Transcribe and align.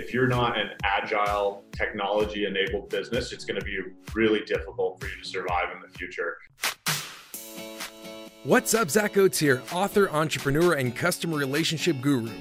if 0.00 0.14
you're 0.14 0.26
not 0.26 0.58
an 0.58 0.70
agile, 0.82 1.62
technology 1.72 2.46
enabled 2.46 2.88
business, 2.88 3.32
it's 3.32 3.44
going 3.44 3.60
to 3.60 3.64
be 3.64 3.78
really 4.14 4.40
difficult 4.40 4.98
for 4.98 5.06
you 5.06 5.22
to 5.22 5.28
survive 5.28 5.66
in 5.74 5.82
the 5.82 5.98
future. 5.98 6.38
What's 8.44 8.72
up, 8.72 8.88
Zach 8.88 9.18
Oates 9.18 9.38
here, 9.38 9.62
author, 9.70 10.08
entrepreneur, 10.10 10.72
and 10.72 10.96
customer 10.96 11.36
relationship 11.36 12.00
guru. 12.00 12.32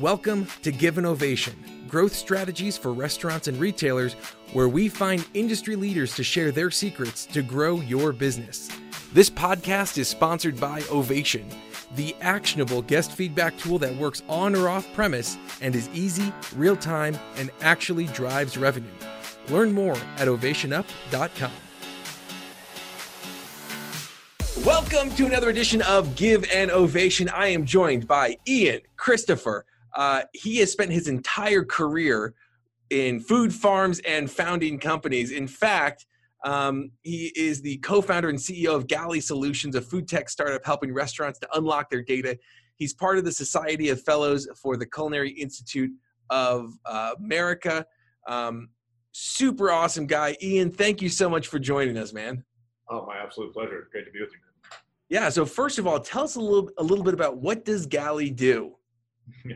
Welcome 0.00 0.48
to 0.62 0.72
Give 0.72 0.98
an 0.98 1.06
Ovation 1.06 1.54
growth 1.88 2.12
strategies 2.12 2.76
for 2.76 2.92
restaurants 2.92 3.46
and 3.46 3.58
retailers, 3.58 4.14
where 4.52 4.68
we 4.68 4.88
find 4.88 5.24
industry 5.34 5.76
leaders 5.76 6.16
to 6.16 6.24
share 6.24 6.50
their 6.50 6.68
secrets 6.68 7.24
to 7.26 7.40
grow 7.42 7.80
your 7.82 8.12
business. 8.12 8.68
This 9.12 9.30
podcast 9.30 9.96
is 9.96 10.08
sponsored 10.08 10.58
by 10.58 10.82
Ovation 10.90 11.48
the 11.96 12.14
actionable 12.20 12.82
guest 12.82 13.12
feedback 13.12 13.56
tool 13.56 13.78
that 13.78 13.94
works 13.96 14.22
on 14.28 14.54
or 14.54 14.68
off 14.68 14.86
premise 14.92 15.36
and 15.60 15.74
is 15.74 15.88
easy, 15.94 16.32
real 16.54 16.76
time, 16.76 17.18
and 17.36 17.50
actually 17.62 18.06
drives 18.08 18.56
revenue. 18.56 18.90
Learn 19.48 19.72
more 19.72 19.96
at 20.18 20.28
ovationup.com. 20.28 21.52
Welcome 24.64 25.10
to 25.16 25.26
another 25.26 25.48
edition 25.48 25.80
of 25.82 26.16
Give 26.16 26.44
an 26.52 26.70
Ovation. 26.70 27.28
I 27.28 27.48
am 27.48 27.64
joined 27.64 28.06
by 28.06 28.36
Ian 28.46 28.80
Christopher. 28.96 29.64
Uh, 29.94 30.22
he 30.32 30.56
has 30.58 30.72
spent 30.72 30.90
his 30.90 31.08
entire 31.08 31.64
career 31.64 32.34
in 32.90 33.20
food 33.20 33.54
farms 33.54 34.00
and 34.00 34.30
founding 34.30 34.78
companies. 34.78 35.30
In 35.30 35.46
fact, 35.46 36.06
um, 36.46 36.92
he 37.02 37.32
is 37.34 37.60
the 37.60 37.76
co-founder 37.78 38.28
and 38.28 38.38
CEO 38.38 38.72
of 38.72 38.86
Galley 38.86 39.20
Solutions, 39.20 39.74
a 39.74 39.82
food 39.82 40.06
tech 40.06 40.28
startup 40.28 40.64
helping 40.64 40.94
restaurants 40.94 41.40
to 41.40 41.48
unlock 41.54 41.90
their 41.90 42.02
data. 42.02 42.38
He's 42.76 42.94
part 42.94 43.18
of 43.18 43.24
the 43.24 43.32
Society 43.32 43.88
of 43.88 44.00
Fellows 44.02 44.48
for 44.62 44.76
the 44.76 44.86
Culinary 44.86 45.30
Institute 45.30 45.90
of 46.30 46.72
uh, 46.86 47.14
America. 47.18 47.84
Um, 48.28 48.68
super 49.10 49.72
awesome 49.72 50.06
guy, 50.06 50.36
Ian. 50.40 50.70
Thank 50.70 51.02
you 51.02 51.08
so 51.08 51.28
much 51.28 51.48
for 51.48 51.58
joining 51.58 51.98
us, 51.98 52.12
man. 52.12 52.44
Oh, 52.88 53.04
my 53.06 53.16
absolute 53.16 53.52
pleasure. 53.52 53.88
Great 53.90 54.04
to 54.04 54.12
be 54.12 54.20
with 54.20 54.30
you. 54.30 54.38
Yeah. 55.08 55.28
So 55.30 55.44
first 55.46 55.80
of 55.80 55.86
all, 55.88 55.98
tell 55.98 56.24
us 56.24 56.36
a 56.36 56.40
little 56.40 56.70
a 56.78 56.82
little 56.82 57.04
bit 57.04 57.14
about 57.14 57.38
what 57.38 57.64
does 57.64 57.86
Galley 57.86 58.30
do. 58.30 58.76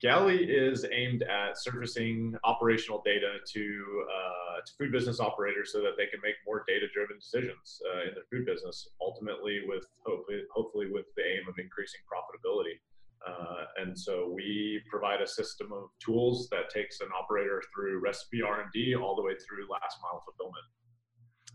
Galley 0.00 0.44
is 0.44 0.86
aimed 0.92 1.24
at 1.24 1.58
surfacing 1.58 2.34
operational 2.44 3.02
data 3.04 3.38
to, 3.52 4.06
uh, 4.08 4.60
to 4.64 4.72
food 4.78 4.92
business 4.92 5.18
operators 5.18 5.72
so 5.72 5.80
that 5.80 5.96
they 5.96 6.06
can 6.06 6.20
make 6.22 6.36
more 6.46 6.64
data-driven 6.68 7.18
decisions 7.18 7.82
uh, 7.90 8.08
in 8.08 8.14
their 8.14 8.22
food 8.30 8.46
business, 8.46 8.90
ultimately 9.00 9.60
with 9.66 9.84
hopefully, 10.06 10.42
hopefully 10.54 10.86
with 10.90 11.06
the 11.16 11.22
aim 11.22 11.48
of 11.48 11.54
increasing 11.58 12.00
profitability. 12.06 12.78
Uh, 13.26 13.64
and 13.82 13.98
so 13.98 14.32
we 14.32 14.80
provide 14.88 15.20
a 15.20 15.26
system 15.26 15.72
of 15.72 15.88
tools 15.98 16.48
that 16.50 16.70
takes 16.70 17.00
an 17.00 17.08
operator 17.18 17.60
through 17.74 17.98
recipe 18.00 18.40
R&D 18.40 18.94
all 18.94 19.16
the 19.16 19.22
way 19.22 19.32
through 19.34 19.68
last 19.68 19.96
mile 20.00 20.22
fulfillment. 20.24 20.64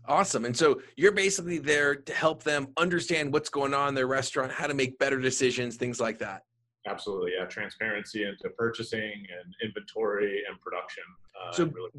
Awesome. 0.06 0.44
And 0.44 0.54
so 0.54 0.82
you're 0.96 1.12
basically 1.12 1.56
there 1.56 1.94
to 1.94 2.12
help 2.12 2.42
them 2.42 2.68
understand 2.76 3.32
what's 3.32 3.48
going 3.48 3.72
on 3.72 3.88
in 3.88 3.94
their 3.94 4.06
restaurant, 4.06 4.52
how 4.52 4.66
to 4.66 4.74
make 4.74 4.98
better 4.98 5.18
decisions, 5.18 5.76
things 5.76 5.98
like 5.98 6.18
that. 6.18 6.42
Absolutely, 6.86 7.32
yeah. 7.38 7.46
Transparency 7.46 8.24
into 8.24 8.50
purchasing 8.50 9.00
and 9.00 9.54
inventory 9.62 10.42
and 10.48 10.60
production. 10.60 11.02
Uh, 11.34 11.52
so, 11.52 11.64
really 11.64 11.90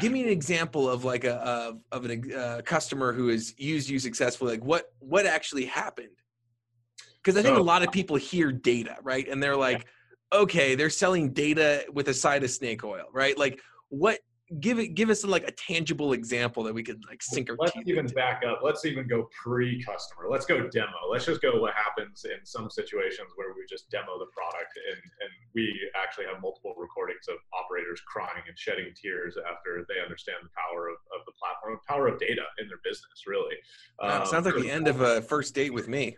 give 0.00 0.10
me 0.10 0.22
an 0.22 0.30
example 0.30 0.88
of 0.88 1.04
like 1.04 1.24
a 1.24 1.34
of, 1.34 1.80
of 1.92 2.10
a 2.10 2.38
uh, 2.38 2.62
customer 2.62 3.12
who 3.12 3.28
has 3.28 3.58
used 3.58 3.90
you 3.90 3.98
successfully. 3.98 4.52
Like, 4.52 4.64
what 4.64 4.92
what 5.00 5.26
actually 5.26 5.66
happened? 5.66 6.08
Because 7.22 7.36
I 7.36 7.42
think 7.42 7.56
so, 7.56 7.62
a 7.62 7.62
lot 7.62 7.82
of 7.82 7.92
people 7.92 8.16
hear 8.16 8.50
data, 8.50 8.96
right, 9.02 9.28
and 9.28 9.42
they're 9.42 9.56
like, 9.56 9.86
yeah. 10.32 10.40
okay, 10.40 10.74
they're 10.74 10.90
selling 10.90 11.32
data 11.32 11.84
with 11.92 12.08
a 12.08 12.14
side 12.14 12.42
of 12.42 12.50
snake 12.50 12.84
oil, 12.84 13.04
right? 13.12 13.36
Like, 13.36 13.60
what 13.90 14.18
give 14.60 14.78
it 14.78 14.94
give 14.94 15.10
us 15.10 15.24
like 15.24 15.46
a 15.46 15.50
tangible 15.52 16.12
example 16.12 16.62
that 16.62 16.74
we 16.74 16.82
could 16.82 17.02
like 17.08 17.22
sink 17.22 17.50
our 17.50 17.56
let's 17.58 17.72
teeth 17.72 17.84
even 17.86 18.06
into. 18.06 18.14
back 18.14 18.42
up. 18.46 18.60
Let's 18.62 18.84
even 18.84 19.06
go 19.06 19.28
pre-customer. 19.42 20.28
Let's 20.30 20.46
go 20.46 20.68
demo. 20.68 20.92
Let's 21.10 21.24
just 21.24 21.40
go 21.40 21.60
what 21.60 21.74
happens 21.74 22.24
in 22.24 22.44
some 22.44 22.70
situations 22.70 23.28
where 23.36 23.54
we 23.54 23.64
just 23.68 23.90
demo 23.90 24.18
the 24.18 24.26
product 24.26 24.78
and 24.90 24.96
and 24.96 25.30
we 25.54 25.72
actually 25.94 26.26
have 26.26 26.40
multiple 26.40 26.74
recordings 26.76 27.28
of 27.28 27.36
operators 27.52 28.00
crying 28.06 28.42
and 28.46 28.58
shedding 28.58 28.92
tears 29.00 29.36
after 29.36 29.84
they 29.88 30.02
understand 30.02 30.38
the 30.42 30.50
power 30.56 30.88
of, 30.88 30.96
of 31.18 31.24
the 31.26 31.32
platform 31.32 31.78
the 31.78 31.92
power 31.92 32.08
of 32.08 32.18
data 32.18 32.42
in 32.58 32.68
their 32.68 32.80
business 32.84 33.24
really. 33.26 33.56
Um, 34.00 34.26
sounds 34.26 34.46
like 34.46 34.56
the 34.56 34.70
end 34.70 34.88
of 34.88 35.00
a 35.00 35.22
first 35.22 35.54
date 35.54 35.72
with 35.72 35.88
me 35.88 36.16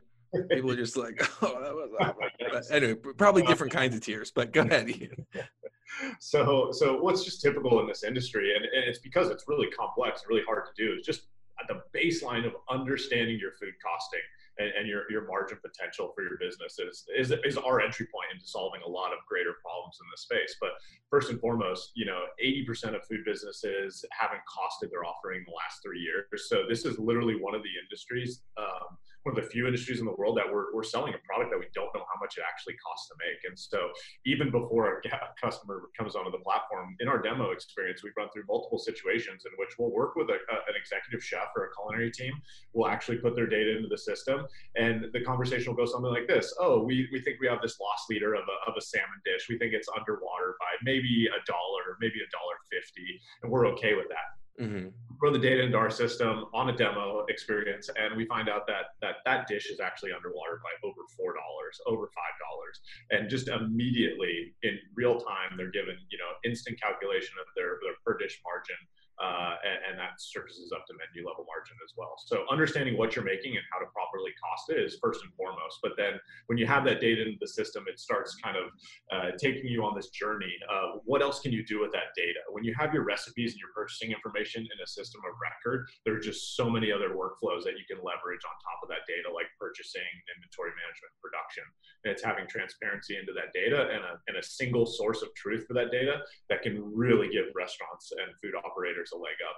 people 0.51 0.71
are 0.71 0.77
just 0.77 0.97
like 0.97 1.21
oh 1.43 1.61
that 1.63 1.75
was 1.75 1.91
awful. 2.01 2.71
anyway 2.75 2.95
probably 3.17 3.43
different 3.43 3.73
kinds 3.73 3.95
of 3.95 4.01
tears 4.01 4.31
but 4.31 4.53
go 4.53 4.63
ahead 4.63 4.89
Ian 4.89 5.27
so 6.21 6.71
so 6.73 7.01
what's 7.01 7.25
just 7.25 7.41
typical 7.41 7.81
in 7.81 7.87
this 7.87 8.05
industry 8.05 8.55
and, 8.55 8.65
and 8.65 8.85
it's 8.85 8.99
because 8.99 9.31
it's 9.31 9.45
really 9.49 9.69
complex 9.69 10.23
and 10.23 10.31
really 10.31 10.45
hard 10.47 10.65
to 10.67 10.83
do 10.83 10.99
is 10.99 11.07
just 11.07 11.27
at 11.61 11.69
the 11.69 11.83
baseline 11.99 12.47
of 12.47 12.53
understanding 12.69 13.39
your 13.39 13.53
food 13.53 13.75
costing 13.85 14.21
and, 14.59 14.71
and, 14.79 14.89
your, 14.89 15.11
your 15.11 15.27
margin 15.27 15.59
potential 15.63 16.13
for 16.15 16.23
your 16.23 16.39
business 16.39 16.79
is, 16.79 17.05
is, 17.17 17.33
is 17.45 17.57
our 17.59 17.81
entry 17.81 18.07
point 18.07 18.27
into 18.33 18.47
solving 18.47 18.81
a 18.87 18.89
lot 18.89 19.13
of 19.13 19.19
greater 19.29 19.55
problems 19.63 19.99
in 20.01 20.07
this 20.13 20.23
space. 20.23 20.57
But 20.61 20.71
first 21.11 21.31
and 21.31 21.41
foremost, 21.41 21.91
you 21.95 22.07
know, 22.07 22.23
80% 22.43 22.95
of 22.95 23.05
food 23.05 23.25
businesses 23.25 24.05
haven't 24.13 24.41
costed 24.47 24.91
their 24.91 25.05
offering 25.05 25.41
in 25.41 25.45
the 25.47 25.53
last 25.53 25.83
three 25.83 26.01
years. 26.01 26.49
So 26.49 26.65
this 26.69 26.85
is 26.85 26.99
literally 26.99 27.35
one 27.35 27.55
of 27.55 27.63
the 27.63 27.75
industries 27.83 28.43
um, 28.57 28.97
one 29.25 29.37
of 29.37 29.43
the 29.43 29.49
few 29.49 29.67
industries 29.67 30.01
in 30.01 30.07
the 30.07 30.13
world 30.13 30.37
that 30.37 30.45
we're, 30.45 30.73
we're 30.75 30.85
selling 30.85 31.15
a 31.15 31.19
product 31.25 31.51
that 31.51 31.59
we 31.59 31.67
don't 31.75 31.93
know 31.97 32.05
how 32.05 32.21
much 32.21 32.37
it 32.37 32.45
actually 32.47 32.77
costs 32.77 33.09
to 33.09 33.15
make. 33.17 33.41
And 33.49 33.59
so 33.59 33.89
even 34.25 34.51
before 34.51 35.01
a 35.01 35.09
customer 35.41 35.89
comes 35.97 36.15
onto 36.15 36.31
the 36.31 36.45
platform, 36.45 36.97
in 37.01 37.09
our 37.09 37.21
demo 37.21 37.51
experience, 37.51 38.05
we've 38.05 38.17
run 38.17 38.29
through 38.33 38.45
multiple 38.49 38.79
situations 38.79 39.45
in 39.49 39.53
which 39.57 39.77
we'll 39.79 39.91
work 39.91 40.15
with 40.15 40.29
a, 40.29 40.37
a, 40.37 40.57
an 40.69 40.77
executive 40.77 41.25
chef 41.25 41.49
or 41.57 41.65
a 41.65 41.69
culinary 41.73 42.13
team. 42.13 42.33
We'll 42.75 42.89
actually 42.89 43.19
put 43.19 43.35
their 43.35 43.49
data 43.49 43.77
into 43.77 43.89
the 43.89 43.99
system 43.99 44.47
and 44.77 45.07
the 45.13 45.25
conversation 45.25 45.73
will 45.73 45.81
go 45.81 45.91
something 45.91 46.13
like 46.13 46.29
this. 46.29 46.53
Oh, 46.61 46.85
we, 46.85 47.09
we 47.11 47.21
think 47.21 47.41
we 47.41 47.49
have 47.49 47.63
this 47.63 47.81
loss 47.81 48.05
leader 48.11 48.35
of 48.35 48.45
a, 48.45 48.71
of 48.71 48.77
a 48.77 48.83
salmon 48.83 49.25
dish. 49.25 49.49
We 49.49 49.57
think 49.57 49.73
it's 49.73 49.89
underwater 49.89 50.57
by 50.61 50.77
maybe 50.85 51.29
a 51.33 51.41
dollar, 51.49 51.97
maybe 52.01 52.21
a 52.21 52.29
dollar 52.29 52.61
50. 52.69 53.21
And 53.43 53.51
we're 53.51 53.67
okay 53.69 53.95
with 53.95 54.09
that 54.09 54.34
mm-hmm. 54.61 54.89
throw 55.19 55.33
the 55.33 55.39
data 55.39 55.63
into 55.63 55.77
our 55.77 55.91
system 55.91 56.47
on 56.55 56.71
a 56.71 56.77
demo 56.77 57.25
experience, 57.29 57.89
and 57.97 58.17
we 58.17 58.27
find 58.27 58.49
out 58.49 58.67
that 58.67 58.95
that 59.01 59.17
that 59.25 59.47
dish 59.47 59.67
is 59.67 59.81
actually 59.81 60.13
underwater 60.13 60.61
by 60.63 60.71
over 60.87 61.03
four 61.17 61.35
dollars, 61.35 61.81
over 61.87 62.07
five 62.15 62.37
dollars, 62.41 62.81
and 63.11 63.31
just 63.31 63.49
immediately 63.49 64.55
in 64.63 64.79
real 64.95 65.19
time 65.19 65.57
they're 65.57 65.71
given 65.71 65.97
you 66.11 66.19
know 66.19 66.31
instant 66.45 66.81
calculation 66.81 67.35
of 67.41 67.47
their 67.57 67.79
their 67.83 67.95
per 68.05 68.17
dish 68.19 68.41
margin 68.45 68.77
uh, 69.23 69.55
and, 69.63 69.79
and, 69.91 69.95
that 69.95 70.19
surfaces 70.19 70.75
up 70.75 70.83
to 70.91 70.93
menu 70.99 71.23
level 71.23 71.47
margin 71.47 71.79
as 71.87 71.95
well. 71.95 72.19
So 72.27 72.43
understanding 72.51 72.99
what 72.99 73.15
you're 73.15 73.25
making 73.25 73.55
and 73.55 73.63
how 73.71 73.79
to 73.79 73.87
properly 73.95 74.35
cost 74.43 74.75
it 74.75 74.83
is 74.83 74.99
first 74.99 75.23
and 75.23 75.31
foremost. 75.39 75.79
But 75.87 75.95
then 75.95 76.19
when 76.51 76.59
you 76.59 76.67
have 76.67 76.83
that 76.91 76.99
data 76.99 77.23
in 77.23 77.39
the 77.39 77.47
system, 77.47 77.87
it 77.87 78.03
starts 78.03 78.35
kind 78.43 78.59
of 78.59 78.75
uh, 79.15 79.39
taking 79.39 79.71
you 79.71 79.87
on 79.87 79.95
this 79.95 80.11
journey 80.11 80.51
of 80.67 80.99
what 81.07 81.23
else 81.23 81.39
can 81.39 81.55
you 81.55 81.63
do 81.63 81.79
with 81.79 81.95
that 81.95 82.11
data. 82.19 82.43
When 82.51 82.67
you 82.67 82.75
have 82.75 82.91
your 82.91 83.07
recipes 83.07 83.55
and 83.55 83.61
your 83.63 83.71
purchasing 83.71 84.11
information 84.11 84.67
in 84.67 84.79
a 84.83 84.87
system 84.87 85.23
of 85.23 85.39
record, 85.39 85.87
there 86.03 86.19
are 86.19 86.23
just 86.23 86.59
so 86.59 86.67
many 86.67 86.91
other 86.91 87.15
workflows 87.15 87.63
that 87.71 87.79
you 87.79 87.87
can 87.87 88.03
leverage 88.03 88.43
on 88.43 88.55
top 88.67 88.83
of 88.83 88.91
that 88.91 89.07
data, 89.07 89.31
like 89.31 89.47
purchasing, 89.63 90.11
inventory 90.35 90.75
management, 90.75 91.15
production. 91.23 91.63
And 92.03 92.11
it's 92.11 92.23
having 92.23 92.51
transparency 92.51 93.15
into 93.15 93.31
that 93.39 93.55
data 93.55 93.95
and 93.95 94.03
a, 94.03 94.19
and 94.27 94.37
a 94.37 94.43
single 94.43 94.87
source 94.87 95.23
of 95.23 95.31
truth 95.39 95.71
for 95.71 95.75
that 95.79 95.95
data 95.95 96.27
that 96.51 96.67
can 96.67 96.83
really 96.83 97.31
give 97.31 97.55
restaurants 97.55 98.11
and 98.11 98.35
food 98.43 98.59
operators 98.59 99.04
a 99.13 99.17
leg 99.17 99.35
up. 99.49 99.57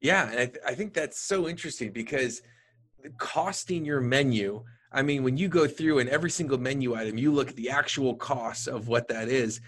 Yeah, 0.00 0.30
and 0.30 0.40
I, 0.40 0.46
th- 0.46 0.64
I 0.66 0.74
think 0.74 0.94
that's 0.94 1.20
so 1.20 1.48
interesting 1.48 1.92
because 1.92 2.42
costing 3.18 3.84
your 3.84 4.00
menu. 4.00 4.62
I 4.92 5.02
mean, 5.02 5.22
when 5.22 5.36
you 5.36 5.48
go 5.48 5.66
through 5.66 5.98
and 6.00 6.08
every 6.08 6.30
single 6.30 6.58
menu 6.58 6.94
item, 6.94 7.18
you 7.18 7.32
look 7.32 7.50
at 7.50 7.56
the 7.56 7.70
actual 7.70 8.14
costs 8.14 8.66
of 8.66 8.88
what 8.88 9.08
that 9.08 9.28
is, 9.28 9.60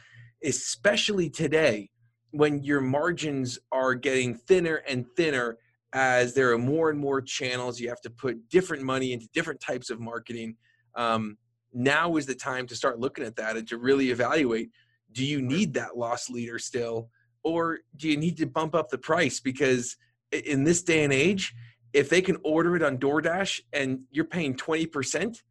especially 0.44 1.31
today 1.31 1.91
when 2.30 2.62
your 2.62 2.80
margins 2.80 3.59
are 3.71 3.95
getting 3.95 4.34
thinner 4.34 4.77
and 4.89 5.07
thinner 5.16 5.59
as 5.92 6.34
there 6.34 6.53
are 6.53 6.59
more 6.59 6.91
and 6.91 6.98
more 6.98 7.21
channels. 7.21 7.78
You 7.78 7.89
have 7.91 8.01
to 8.01 8.10
put 8.10 8.48
different 8.48 8.83
money 8.83 9.12
into 9.12 9.28
different 9.34 9.60
types 9.60 9.91
of 9.91 10.01
marketing. 10.01 10.57
Um, 10.97 11.36
now 11.74 12.16
is 12.16 12.27
the 12.27 12.34
time 12.34 12.66
to 12.66 12.77
start 12.77 12.98
looking 12.98 13.24
at 13.24 13.36
that 13.36 13.57
and 13.57 13.68
to 13.68 13.77
really 13.77 14.10
evaluate 14.10 14.71
do 15.12 15.24
you 15.24 15.42
need 15.42 15.74
that 15.74 15.97
loss 15.97 16.30
leader 16.30 16.59
still? 16.59 17.10
Or 17.44 17.80
do 17.97 18.09
you 18.09 18.16
need 18.16 18.36
to 18.36 18.47
bump 18.47 18.74
up 18.74 18.89
the 18.91 18.98
price 18.98 19.41
because 19.41 19.97
in 20.33 20.65
this 20.65 20.83
day 20.83 21.04
and 21.04 21.12
age 21.12 21.54
if 21.92 22.09
they 22.09 22.22
can 22.22 22.39
order 22.42 22.74
it 22.74 22.83
on 22.83 22.97
DoorDash 22.97 23.60
and 23.72 24.00
you're 24.10 24.24
paying 24.24 24.54
20%, 24.54 25.42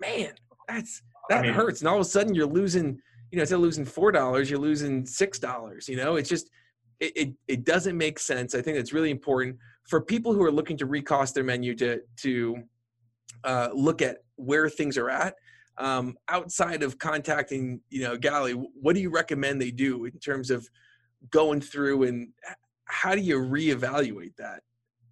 man, 0.00 0.32
that's 0.68 1.02
that 1.30 1.38
I 1.38 1.42
mean, 1.42 1.52
hurts. 1.54 1.80
And 1.80 1.88
all 1.88 1.96
of 1.96 2.02
a 2.02 2.04
sudden 2.04 2.34
you're 2.34 2.46
losing, 2.46 3.00
you 3.30 3.36
know, 3.36 3.40
instead 3.42 3.56
of 3.56 3.62
losing 3.62 3.84
four 3.86 4.12
dollars, 4.12 4.50
you're 4.50 4.60
losing 4.60 5.06
six 5.06 5.38
dollars. 5.38 5.88
You 5.88 5.96
know, 5.96 6.16
it's 6.16 6.28
just 6.28 6.50
it, 7.00 7.16
it, 7.16 7.34
it 7.46 7.64
doesn't 7.64 7.96
make 7.96 8.18
sense. 8.18 8.54
I 8.54 8.60
think 8.62 8.76
it's 8.76 8.92
really 8.92 9.10
important 9.10 9.56
for 9.88 10.00
people 10.00 10.34
who 10.34 10.42
are 10.42 10.52
looking 10.52 10.76
to 10.78 10.86
recost 10.86 11.34
their 11.34 11.44
menu 11.44 11.74
to 11.76 12.00
to 12.18 12.56
uh, 13.44 13.68
look 13.72 14.02
at 14.02 14.18
where 14.36 14.68
things 14.68 14.98
are 14.98 15.08
at. 15.08 15.34
um, 15.78 16.16
outside 16.28 16.82
of 16.82 16.98
contacting 16.98 17.80
you 17.88 18.02
know 18.02 18.16
Galley, 18.16 18.52
what 18.52 18.94
do 18.94 19.00
you 19.00 19.10
recommend 19.10 19.60
they 19.60 19.70
do 19.70 20.04
in 20.04 20.18
terms 20.18 20.50
of 20.50 20.68
going 21.30 21.60
through 21.60 22.04
and 22.04 22.28
how 22.84 23.14
do 23.14 23.20
you 23.20 23.38
reevaluate 23.38 24.36
that? 24.36 24.62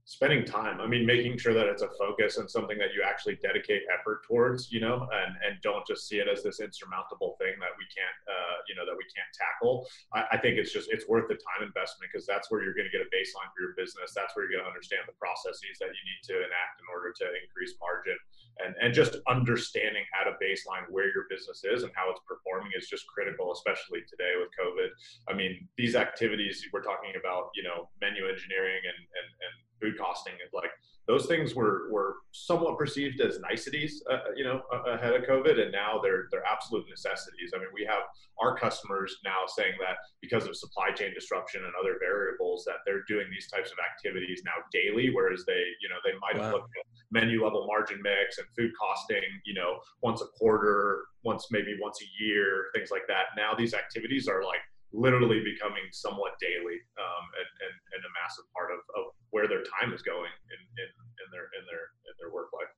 Spending 0.06 0.44
time 0.44 0.80
i 0.80 0.86
mean 0.86 1.04
making 1.04 1.36
sure 1.36 1.52
that 1.52 1.66
it's 1.66 1.82
a 1.82 1.90
focus 1.98 2.38
and 2.38 2.48
something 2.48 2.78
that 2.78 2.94
you 2.94 3.02
actually 3.02 3.36
dedicate 3.42 3.82
effort 3.92 4.22
towards 4.26 4.70
you 4.70 4.80
know 4.80 5.06
and 5.12 5.34
and 5.44 5.60
don't 5.62 5.86
just 5.86 6.08
see 6.08 6.18
it 6.18 6.28
as 6.28 6.42
this 6.42 6.60
insurmountable 6.60 7.36
thing 7.38 7.52
that 7.60 7.74
we 7.76 7.84
can't 7.90 8.18
uh, 8.30 8.56
you 8.68 8.74
know 8.74 8.86
that 8.86 8.94
we 8.94 9.06
can't 9.10 9.30
tackle. 9.34 9.86
I, 10.12 10.36
I, 10.36 10.36
think 10.38 10.58
it's 10.58 10.74
just 10.74 10.90
it's 10.90 11.06
worth 11.06 11.30
the 11.30 11.38
time 11.38 11.66
investment 11.66 12.10
because 12.10 12.26
that's 12.26 12.50
where 12.50 12.62
you're 12.62 12.74
going 12.74 12.86
to 12.86 12.94
get 12.94 13.02
a 13.02 13.10
baseline 13.10 13.50
for 13.54 13.62
your 13.62 13.74
business. 13.78 14.14
That's 14.14 14.34
where 14.34 14.46
you're 14.46 14.54
going 14.58 14.66
to 14.66 14.70
understand 14.70 15.06
the 15.06 15.16
processes 15.18 15.78
that 15.78 15.90
you 15.90 16.02
need 16.06 16.22
to 16.34 16.42
enact 16.42 16.82
in 16.82 16.86
order 16.90 17.14
to 17.22 17.26
increase 17.42 17.78
margin. 17.78 18.18
And 18.62 18.74
and 18.82 18.90
just 18.94 19.18
understanding 19.30 20.04
at 20.16 20.30
a 20.30 20.34
baseline 20.42 20.86
where 20.90 21.10
your 21.10 21.30
business 21.30 21.62
is 21.62 21.82
and 21.86 21.92
how 21.94 22.10
it's 22.10 22.22
performing 22.26 22.74
is 22.74 22.90
just 22.90 23.06
critical 23.06 23.54
especially 23.54 24.02
today 24.08 24.34
with 24.38 24.50
covid. 24.56 24.90
I 25.30 25.32
mean 25.34 25.66
these 25.78 25.94
activities 25.94 26.64
we're 26.72 26.86
talking 26.86 27.14
about 27.18 27.54
you 27.54 27.62
know 27.62 27.88
menu 28.00 28.26
engineering 28.26 28.82
and 28.82 28.98
and, 28.98 29.28
and 29.44 29.54
food 29.86 29.98
costing 29.98 30.32
and 30.32 30.50
like 30.52 30.70
those 31.06 31.26
things 31.26 31.54
were 31.54 31.88
were 31.90 32.16
somewhat 32.32 32.76
perceived 32.76 33.20
as 33.20 33.38
niceties, 33.38 34.02
uh, 34.10 34.34
you 34.34 34.42
know, 34.42 34.60
ahead 34.86 35.14
of 35.14 35.22
COVID, 35.22 35.60
and 35.60 35.70
now 35.70 36.00
they're 36.02 36.26
they're 36.32 36.44
absolute 36.44 36.84
necessities. 36.90 37.52
I 37.54 37.58
mean, 37.58 37.68
we 37.72 37.84
have 37.84 38.02
our 38.42 38.56
customers 38.58 39.16
now 39.24 39.46
saying 39.46 39.74
that 39.80 39.98
because 40.20 40.46
of 40.46 40.56
supply 40.56 40.90
chain 40.90 41.14
disruption 41.14 41.62
and 41.64 41.72
other 41.80 41.96
variables, 42.00 42.64
that 42.64 42.82
they're 42.84 43.04
doing 43.06 43.26
these 43.30 43.48
types 43.48 43.70
of 43.70 43.78
activities 43.78 44.42
now 44.44 44.58
daily, 44.72 45.10
whereas 45.14 45.44
they, 45.46 45.62
you 45.80 45.88
know, 45.88 46.02
they 46.04 46.18
might 46.18 46.36
wow. 46.36 46.50
have 46.50 46.52
looked 46.54 46.74
at 46.76 46.86
menu 47.12 47.44
level 47.44 47.66
margin 47.66 48.02
mix 48.02 48.38
and 48.38 48.46
food 48.58 48.72
costing, 48.78 49.22
you 49.44 49.54
know, 49.54 49.78
once 50.02 50.22
a 50.22 50.26
quarter, 50.38 51.04
once 51.22 51.46
maybe 51.52 51.76
once 51.80 52.02
a 52.02 52.22
year, 52.22 52.66
things 52.74 52.90
like 52.90 53.06
that. 53.06 53.26
Now 53.36 53.54
these 53.54 53.74
activities 53.74 54.26
are 54.26 54.42
like 54.42 54.60
literally 54.92 55.42
becoming 55.42 55.82
somewhat 55.92 56.38
daily 56.40 56.78
um, 56.96 57.24
and, 57.36 57.50
and, 57.68 57.74
and, 57.92 58.02
a 58.06 58.10
massive 58.16 58.46
part 58.54 58.70
of, 58.70 58.80
of 58.96 59.12
where 59.46 59.58
their 59.58 59.64
time 59.80 59.94
is 59.94 60.02
going 60.02 60.18
in, 60.50 60.58
in, 60.82 60.88
in 61.24 61.30
their 61.32 61.44
in 61.58 61.66
their 61.70 61.80
in 62.06 62.14
their 62.20 62.32
work 62.32 62.48
life. 62.52 62.68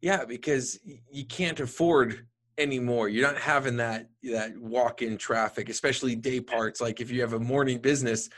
Yeah, 0.00 0.24
because 0.24 0.78
you 1.10 1.24
can't 1.26 1.60
afford 1.60 2.26
anymore. 2.58 3.08
You're 3.08 3.26
not 3.26 3.40
having 3.40 3.76
that 3.78 4.08
that 4.24 4.56
walk-in 4.58 5.16
traffic, 5.16 5.68
especially 5.68 6.14
day 6.14 6.40
parts. 6.40 6.80
Like 6.80 7.00
if 7.00 7.10
you 7.10 7.20
have 7.20 7.32
a 7.32 7.40
morning 7.40 7.78
business, 7.78 8.28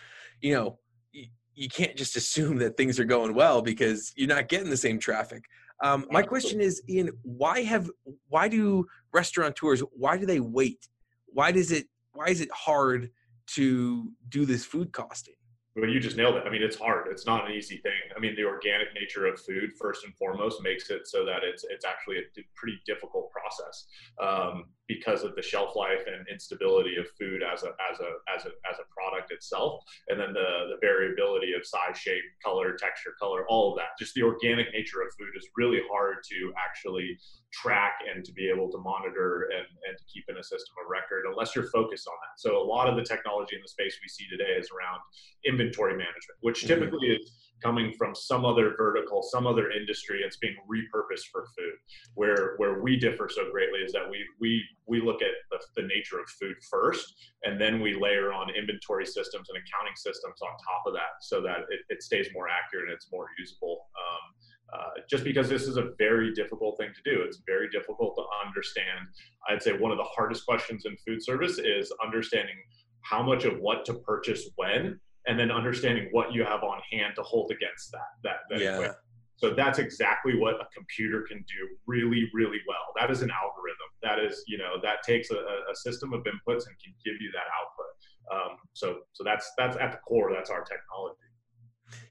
you 0.41 0.55
know, 0.55 0.79
you, 1.13 1.27
you 1.55 1.69
can't 1.69 1.97
just 1.97 2.17
assume 2.17 2.59
that 2.59 2.77
things 2.77 3.01
are 3.01 3.05
going 3.05 3.35
well 3.35 3.63
because 3.63 4.13
you're 4.17 4.29
not 4.29 4.49
getting 4.49 4.71
the 4.71 4.77
same 4.77 4.99
traffic. 4.99 5.45
Um, 5.83 6.07
my 6.11 6.23
question 6.23 6.61
is, 6.61 6.83
Ian, 6.89 7.11
why 7.23 7.63
have 7.63 7.91
why 8.29 8.49
do 8.49 8.87
restaurateurs 9.13 9.81
why 9.93 10.17
do 10.17 10.27
they 10.27 10.41
wait? 10.41 10.89
Why 11.27 11.51
does 11.51 11.73
it 11.73 11.87
why 12.13 12.27
is 12.27 12.41
it 12.41 12.51
hard 12.53 13.11
to 13.47 14.11
do 14.29 14.45
this 14.47 14.65
food 14.65 14.93
costing? 14.93 15.35
Well, 15.77 15.91
you 15.91 15.99
just 15.99 16.17
nailed 16.17 16.37
it. 16.37 16.45
I 16.47 16.51
mean, 16.51 16.63
it's 16.63 16.77
hard. 16.77 17.09
It's 17.11 17.27
not 17.27 17.47
an 17.49 17.53
easy 17.57 17.79
thing. 17.79 17.99
I 18.17 18.21
mean, 18.21 18.37
the 18.37 18.45
organic 18.45 18.95
nature 18.95 19.27
of 19.27 19.41
food, 19.41 19.73
first 19.79 20.05
and 20.05 20.15
foremost, 20.15 20.63
makes 20.63 20.89
it 20.91 21.09
so 21.09 21.25
that 21.25 21.43
it's 21.43 21.65
it's 21.69 21.85
actually 21.85 22.19
a 22.19 22.23
pretty 22.55 22.79
difficult 22.87 23.31
process 23.31 23.87
um, 24.23 24.67
because 24.87 25.23
of 25.25 25.35
the 25.35 25.43
shelf 25.43 25.77
life 25.77 26.05
and 26.07 26.27
instability 26.29 26.97
of 26.97 27.07
food 27.19 27.43
as 27.43 27.63
a 27.63 27.73
as 27.91 28.01
a 28.01 28.11
as 28.35 28.45
a 28.45 28.53
as 28.71 28.79
a 28.79 28.87
product 28.93 29.33
itself, 29.33 29.83
and 30.09 30.21
then 30.21 30.33
the 30.33 30.69
the 30.71 30.79
variability 30.81 31.53
of 31.55 31.65
size, 31.67 31.97
shape, 31.97 32.25
color, 32.45 32.77
texture, 32.77 33.15
color, 33.19 33.45
all 33.49 33.73
of 33.73 33.79
that. 33.79 33.97
Just 33.99 34.15
the 34.15 34.23
organic 34.23 34.73
nature 34.73 35.01
of 35.03 35.09
food 35.19 35.33
is 35.37 35.49
really 35.57 35.81
hard 35.91 36.17
to 36.31 36.53
actually 36.59 37.19
track 37.53 37.95
and 38.13 38.25
to 38.25 38.33
be 38.33 38.51
able 38.51 38.71
to 38.71 38.79
monitor 38.79 39.49
and, 39.55 39.67
and 39.89 39.97
to 39.97 40.05
keep 40.13 40.25
in 40.29 40.37
a 40.37 40.43
system 40.43 40.75
of 40.83 40.91
record 40.91 41.25
unless 41.31 41.55
you're 41.55 41.71
focused 41.71 42.09
on 42.09 42.15
that. 42.21 42.35
So 42.37 42.61
a 42.61 42.67
lot 42.67 42.89
of 42.89 42.97
the 42.97 43.05
technology 43.05 43.55
in 43.55 43.63
the 43.63 43.69
space 43.69 43.97
we 44.03 44.09
see 44.09 44.27
today 44.29 44.59
is 44.59 44.69
around 44.75 45.01
inventory 45.47 45.93
management, 45.93 46.37
which 46.41 46.65
mm-hmm. 46.65 46.75
typically 46.75 47.09
is 47.15 47.31
coming 47.65 47.93
from 47.97 48.15
some 48.15 48.45
other 48.45 48.75
vertical, 48.77 49.23
some 49.23 49.47
other 49.47 49.71
industry. 49.71 50.21
It's 50.25 50.37
being 50.37 50.57
repurposed 50.71 51.27
for 51.33 51.47
food. 51.57 51.77
Where 52.15 52.55
where 52.59 52.83
we 52.83 52.97
differ 52.97 53.29
so 53.33 53.51
greatly 53.51 53.81
is 53.81 53.93
that 53.93 54.09
we 54.09 54.19
we 54.41 54.63
we 54.87 55.01
look 55.01 55.23
at 55.23 55.35
the, 55.51 55.59
the 55.81 55.89
nature 55.89 56.21
of 56.21 56.29
food 56.41 56.57
first, 56.71 57.15
and 57.45 57.61
then 57.61 57.81
we 57.81 57.95
layer 57.95 58.33
on 58.33 58.55
inventory 58.55 59.07
systems 59.07 59.49
and 59.49 59.57
accounting 59.57 59.97
systems 59.97 60.37
on 60.43 60.51
top 60.51 60.83
of 60.87 60.93
that, 60.93 61.23
so 61.23 61.41
that 61.41 61.61
it, 61.71 61.81
it 61.89 62.03
stays 62.03 62.29
more 62.35 62.49
accurate 62.49 62.87
and 62.89 62.95
it's 62.95 63.11
more 63.11 63.27
usable. 63.39 63.87
Um, 63.97 64.35
uh, 64.73 65.01
just 65.09 65.23
because 65.23 65.49
this 65.49 65.69
is 65.69 65.77
a 65.77 65.91
very 65.99 66.33
difficult 66.35 66.77
thing 66.79 66.91
to 66.95 67.11
do. 67.11 67.23
It's 67.23 67.43
very 67.47 67.69
difficult 67.69 68.17
to 68.17 68.25
understand. 68.45 69.07
I'd 69.49 69.63
say 69.63 69.73
one 69.73 69.93
of 69.93 69.99
the 69.99 70.11
hardest 70.17 70.45
questions 70.47 70.85
in 70.85 70.97
food 71.07 71.23
service 71.23 71.59
is 71.59 71.93
understanding 72.05 72.57
how 73.03 73.23
much 73.23 73.45
of 73.45 73.61
what 73.61 73.85
to 73.85 73.95
purchase 73.95 74.49
when, 74.57 74.99
and 75.27 75.39
then 75.39 75.51
understanding 75.51 76.09
what 76.13 76.33
you 76.33 76.45
have 76.45 76.63
on 76.63 76.81
hand 76.91 77.15
to 77.17 77.23
hold 77.23 77.51
against 77.51 77.91
that. 77.93 78.09
That, 78.23 78.37
that 78.51 78.61
yeah. 78.61 78.75
Equation. 78.75 78.95
So 79.37 79.53
that's 79.53 79.79
exactly 79.79 80.39
what 80.39 80.55
a 80.55 80.67
computer 80.75 81.23
can 81.23 81.39
do 81.39 81.69
really, 81.87 82.31
really 82.33 82.61
well. 82.69 82.87
That 82.99 83.11
is 83.11 83.21
an 83.23 83.31
algorithm. 83.31 83.91
That 84.03 84.19
is, 84.19 84.45
you 84.47 84.59
know, 84.59 84.75
that 84.83 85.03
takes 85.03 85.31
a, 85.31 85.35
a 85.35 85.75
system 85.75 86.13
of 86.13 86.21
inputs 86.21 86.67
and 86.67 86.77
can 86.83 86.95
give 87.05 87.15
you 87.21 87.31
that 87.33 87.45
output. 87.59 88.53
Um, 88.53 88.59
so, 88.73 89.01
so 89.13 89.25
that's 89.25 89.51
that's 89.59 89.77
at 89.77 89.93
the 89.93 89.99
core. 89.99 90.33
That's 90.33 90.51
our 90.51 90.63
technology. 90.63 91.19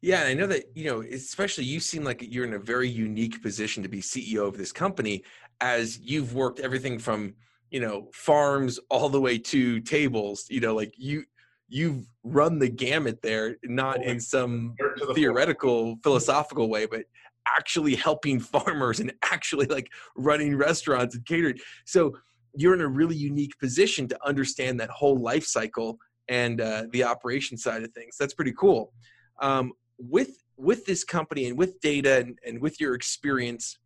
Yeah, 0.01 0.21
and 0.21 0.29
I 0.29 0.33
know 0.33 0.47
that, 0.47 0.65
you 0.75 0.85
know, 0.85 1.01
especially 1.01 1.63
you 1.63 1.79
seem 1.79 2.03
like 2.03 2.21
you're 2.21 2.45
in 2.45 2.53
a 2.53 2.59
very 2.59 2.89
unique 2.89 3.41
position 3.41 3.83
to 3.83 3.89
be 3.89 4.01
CEO 4.01 4.47
of 4.47 4.57
this 4.57 4.71
company 4.71 5.23
as 5.61 5.99
you've 5.99 6.35
worked 6.35 6.59
everything 6.59 6.99
from, 6.99 7.35
you 7.71 7.79
know, 7.79 8.09
farms 8.13 8.79
all 8.89 9.09
the 9.09 9.19
way 9.19 9.37
to 9.37 9.79
tables, 9.81 10.45
you 10.49 10.59
know, 10.59 10.75
like 10.75 10.93
you 10.97 11.23
you've 11.69 12.05
run 12.23 12.59
the 12.59 12.69
gamut 12.69 13.21
there, 13.21 13.57
not 13.63 14.03
in 14.03 14.19
some 14.19 14.75
theoretical 15.13 15.97
philosophical 16.03 16.69
way, 16.69 16.85
but 16.85 17.03
actually 17.47 17.95
helping 17.95 18.39
farmers 18.55 18.99
and 18.99 19.13
actually 19.23 19.65
like 19.67 19.87
running 20.15 20.55
restaurants 20.55 21.15
and 21.15 21.25
catering. 21.25 21.57
So 21.85 22.13
you're 22.55 22.73
in 22.73 22.81
a 22.81 22.87
really 22.87 23.15
unique 23.15 23.57
position 23.59 24.07
to 24.07 24.17
understand 24.25 24.79
that 24.79 24.89
whole 24.89 25.17
life 25.17 25.45
cycle 25.45 25.97
and 26.29 26.61
uh, 26.61 26.83
the 26.91 27.03
operation 27.03 27.57
side 27.57 27.83
of 27.83 27.91
things. 27.91 28.15
That's 28.17 28.33
pretty 28.33 28.53
cool 28.57 28.93
um, 29.41 29.73
with 29.97 30.43
with 30.57 30.85
this 30.85 31.03
company 31.03 31.47
and 31.47 31.57
with 31.57 31.79
data 31.81 32.17
and, 32.19 32.37
and 32.45 32.61
with 32.61 32.79
your 32.79 32.93
experience 32.93 33.77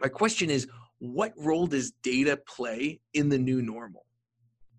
my 0.00 0.08
question 0.08 0.50
is 0.50 0.68
what 0.98 1.32
role 1.36 1.66
does 1.66 1.92
data 2.02 2.38
play 2.46 3.00
in 3.14 3.28
the 3.28 3.38
new 3.38 3.62
normal 3.62 4.04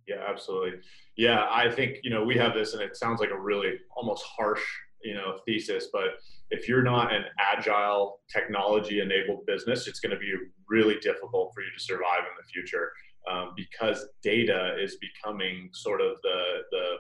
yeah 0.07 0.23
absolutely 0.27 0.79
yeah 1.17 1.45
i 1.51 1.69
think 1.69 1.97
you 2.03 2.09
know 2.09 2.23
we 2.23 2.35
have 2.35 2.53
this 2.53 2.73
and 2.73 2.81
it 2.81 2.95
sounds 2.95 3.19
like 3.19 3.31
a 3.31 3.39
really 3.39 3.73
almost 3.95 4.23
harsh 4.25 4.63
you 5.03 5.13
know 5.13 5.37
thesis 5.45 5.87
but 5.91 6.11
if 6.49 6.67
you're 6.67 6.83
not 6.83 7.13
an 7.13 7.23
agile 7.39 8.19
technology 8.31 8.99
enabled 8.99 9.45
business 9.45 9.87
it's 9.87 9.99
going 9.99 10.13
to 10.13 10.19
be 10.19 10.33
really 10.69 10.95
difficult 10.99 11.51
for 11.53 11.61
you 11.61 11.69
to 11.75 11.83
survive 11.83 12.19
in 12.19 12.35
the 12.37 12.47
future 12.51 12.91
um, 13.29 13.53
because 13.55 14.07
data 14.23 14.75
is 14.81 14.97
becoming 14.97 15.69
sort 15.73 16.01
of 16.01 16.17
the 16.23 16.43
the 16.71 16.97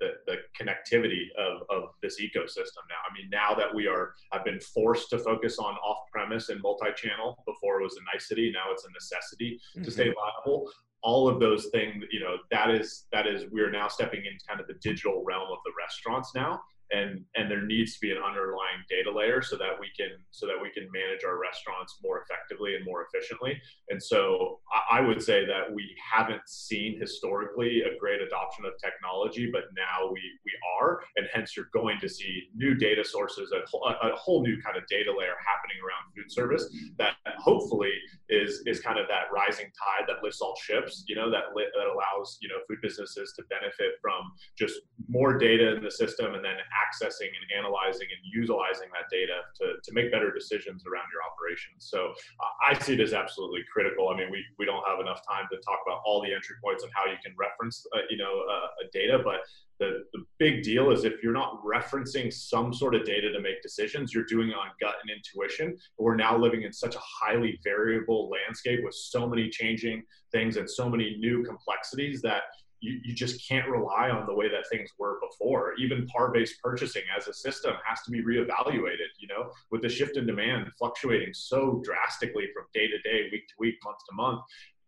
the, 0.00 0.10
the, 0.26 0.36
connectivity 0.60 1.24
of, 1.38 1.62
of 1.70 1.88
this 2.02 2.20
ecosystem 2.20 2.84
now. 2.90 3.00
I 3.08 3.14
mean, 3.16 3.30
now 3.30 3.54
that 3.54 3.74
we 3.74 3.86
are 3.86 4.12
I've 4.30 4.44
been 4.44 4.60
forced 4.60 5.08
to 5.10 5.18
focus 5.18 5.58
on 5.58 5.74
off-premise 5.76 6.50
and 6.50 6.60
multi-channel. 6.60 7.42
Before 7.46 7.80
it 7.80 7.84
was 7.84 7.96
a 7.96 8.14
nicety, 8.14 8.52
now 8.52 8.72
it's 8.72 8.84
a 8.84 8.90
necessity 8.92 9.58
mm-hmm. 9.74 9.84
to 9.84 9.90
stay 9.90 10.08
mm-hmm. 10.08 10.44
viable. 10.44 10.70
All 11.02 11.28
of 11.28 11.40
those 11.40 11.66
things, 11.66 12.04
you 12.10 12.20
know, 12.20 12.36
that 12.50 12.70
is 12.70 13.06
that 13.12 13.26
is 13.26 13.44
we 13.50 13.60
are 13.62 13.70
now 13.70 13.88
stepping 13.88 14.24
into 14.24 14.44
kind 14.46 14.60
of 14.60 14.66
the 14.66 14.74
digital 14.82 15.22
realm 15.24 15.48
of 15.50 15.58
the 15.64 15.72
restaurants 15.78 16.34
now, 16.34 16.60
and 16.90 17.24
and 17.36 17.50
there 17.50 17.62
needs 17.62 17.94
to 17.94 18.00
be 18.00 18.10
an 18.10 18.18
underlying 18.18 18.82
data 18.88 19.10
layer 19.10 19.42
so 19.42 19.56
that 19.56 19.78
we 19.78 19.90
can 19.96 20.10
so 20.30 20.46
that 20.46 20.56
we 20.60 20.70
can 20.70 20.90
manage 20.92 21.24
our 21.24 21.38
restaurants 21.38 21.98
more 22.02 22.22
effectively 22.22 22.74
and 22.74 22.84
more 22.84 23.06
efficiently. 23.06 23.60
And 23.88 24.02
so 24.02 24.60
i 24.90 25.00
would 25.00 25.22
say 25.22 25.44
that 25.46 25.72
we 25.72 25.84
haven't 26.12 26.42
seen 26.46 26.98
historically 26.98 27.82
a 27.82 27.98
great 27.98 28.20
adoption 28.20 28.64
of 28.64 28.72
technology 28.82 29.50
but 29.52 29.64
now 29.76 30.10
we 30.10 30.20
we 30.44 30.52
are. 30.78 31.00
And 31.16 31.26
hence 31.32 31.56
you're 31.56 31.70
going 31.72 31.98
to 32.00 32.08
see 32.08 32.48
new 32.54 32.74
data 32.74 33.04
sources 33.04 33.52
a, 33.52 33.62
a 34.08 34.16
whole 34.16 34.42
new 34.42 34.60
kind 34.62 34.76
of 34.76 34.84
data 34.88 35.10
layer 35.16 35.36
happening 35.46 35.78
around 35.84 36.04
food 36.14 36.30
service 36.32 36.64
that 36.98 37.14
hopefully 37.38 37.92
is 38.28 38.62
is 38.66 38.80
kind 38.80 38.98
of 38.98 39.06
that 39.08 39.32
rising 39.32 39.66
tide 39.66 40.06
that 40.08 40.22
lifts 40.22 40.40
all 40.40 40.56
ships 40.56 41.04
you 41.06 41.14
know 41.14 41.30
that 41.30 41.44
that 41.54 41.86
allows 41.86 42.38
you 42.40 42.48
know 42.48 42.56
food 42.68 42.78
businesses 42.82 43.32
to 43.36 43.42
benefit 43.50 43.92
from 44.00 44.32
just 44.58 44.80
more 45.10 45.36
data 45.36 45.74
in 45.74 45.82
the 45.82 45.90
system 45.90 46.34
and 46.34 46.44
then 46.44 46.54
accessing 46.70 47.30
and 47.34 47.44
analyzing 47.58 48.06
and 48.14 48.20
utilizing 48.22 48.88
that 48.94 49.10
data 49.10 49.42
to, 49.58 49.74
to 49.82 49.90
make 49.92 50.12
better 50.12 50.32
decisions 50.32 50.86
around 50.86 51.06
your 51.12 51.22
operations. 51.26 51.90
So 51.90 52.14
uh, 52.38 52.52
I 52.70 52.78
see 52.78 52.94
it 52.94 53.00
as 53.00 53.12
absolutely 53.12 53.62
critical. 53.72 54.08
I 54.08 54.16
mean, 54.16 54.30
we, 54.30 54.44
we 54.58 54.64
don't 54.64 54.86
have 54.86 55.00
enough 55.00 55.20
time 55.26 55.46
to 55.50 55.56
talk 55.58 55.80
about 55.84 56.00
all 56.06 56.22
the 56.22 56.32
entry 56.32 56.54
points 56.62 56.84
and 56.84 56.92
how 56.94 57.10
you 57.10 57.18
can 57.24 57.34
reference, 57.36 57.84
uh, 57.94 58.06
you 58.08 58.18
know, 58.18 58.44
uh, 58.48 58.68
data, 58.92 59.20
but 59.22 59.40
the, 59.80 60.04
the 60.12 60.24
big 60.38 60.62
deal 60.62 60.92
is 60.92 61.04
if 61.04 61.22
you're 61.22 61.32
not 61.32 61.60
referencing 61.64 62.32
some 62.32 62.72
sort 62.72 62.94
of 62.94 63.04
data 63.04 63.32
to 63.32 63.40
make 63.40 63.62
decisions, 63.62 64.14
you're 64.14 64.24
doing 64.24 64.50
it 64.50 64.54
on 64.54 64.68
gut 64.80 64.94
and 65.02 65.10
intuition. 65.10 65.76
We're 65.98 66.16
now 66.16 66.36
living 66.36 66.62
in 66.62 66.72
such 66.72 66.94
a 66.94 67.00
highly 67.00 67.58
variable 67.64 68.30
landscape 68.30 68.80
with 68.84 68.94
so 68.94 69.26
many 69.26 69.48
changing 69.48 70.04
things 70.30 70.56
and 70.56 70.70
so 70.70 70.88
many 70.88 71.16
new 71.18 71.42
complexities 71.42 72.20
that 72.22 72.42
you, 72.80 73.00
you 73.04 73.14
just 73.14 73.46
can't 73.46 73.68
rely 73.68 74.10
on 74.10 74.26
the 74.26 74.34
way 74.34 74.48
that 74.48 74.68
things 74.70 74.90
were 74.98 75.18
before. 75.20 75.74
Even 75.78 76.06
par-based 76.06 76.60
purchasing 76.62 77.02
as 77.16 77.28
a 77.28 77.34
system 77.34 77.74
has 77.86 78.02
to 78.02 78.10
be 78.10 78.22
reevaluated, 78.22 79.10
you 79.18 79.28
know, 79.28 79.50
with 79.70 79.82
the 79.82 79.88
shift 79.88 80.16
in 80.16 80.26
demand 80.26 80.66
fluctuating 80.78 81.32
so 81.32 81.80
drastically 81.84 82.46
from 82.54 82.64
day 82.72 82.86
to 82.86 82.98
day, 83.02 83.28
week 83.30 83.46
to 83.48 83.54
week, 83.58 83.76
month 83.84 83.98
to 84.08 84.14
month 84.14 84.40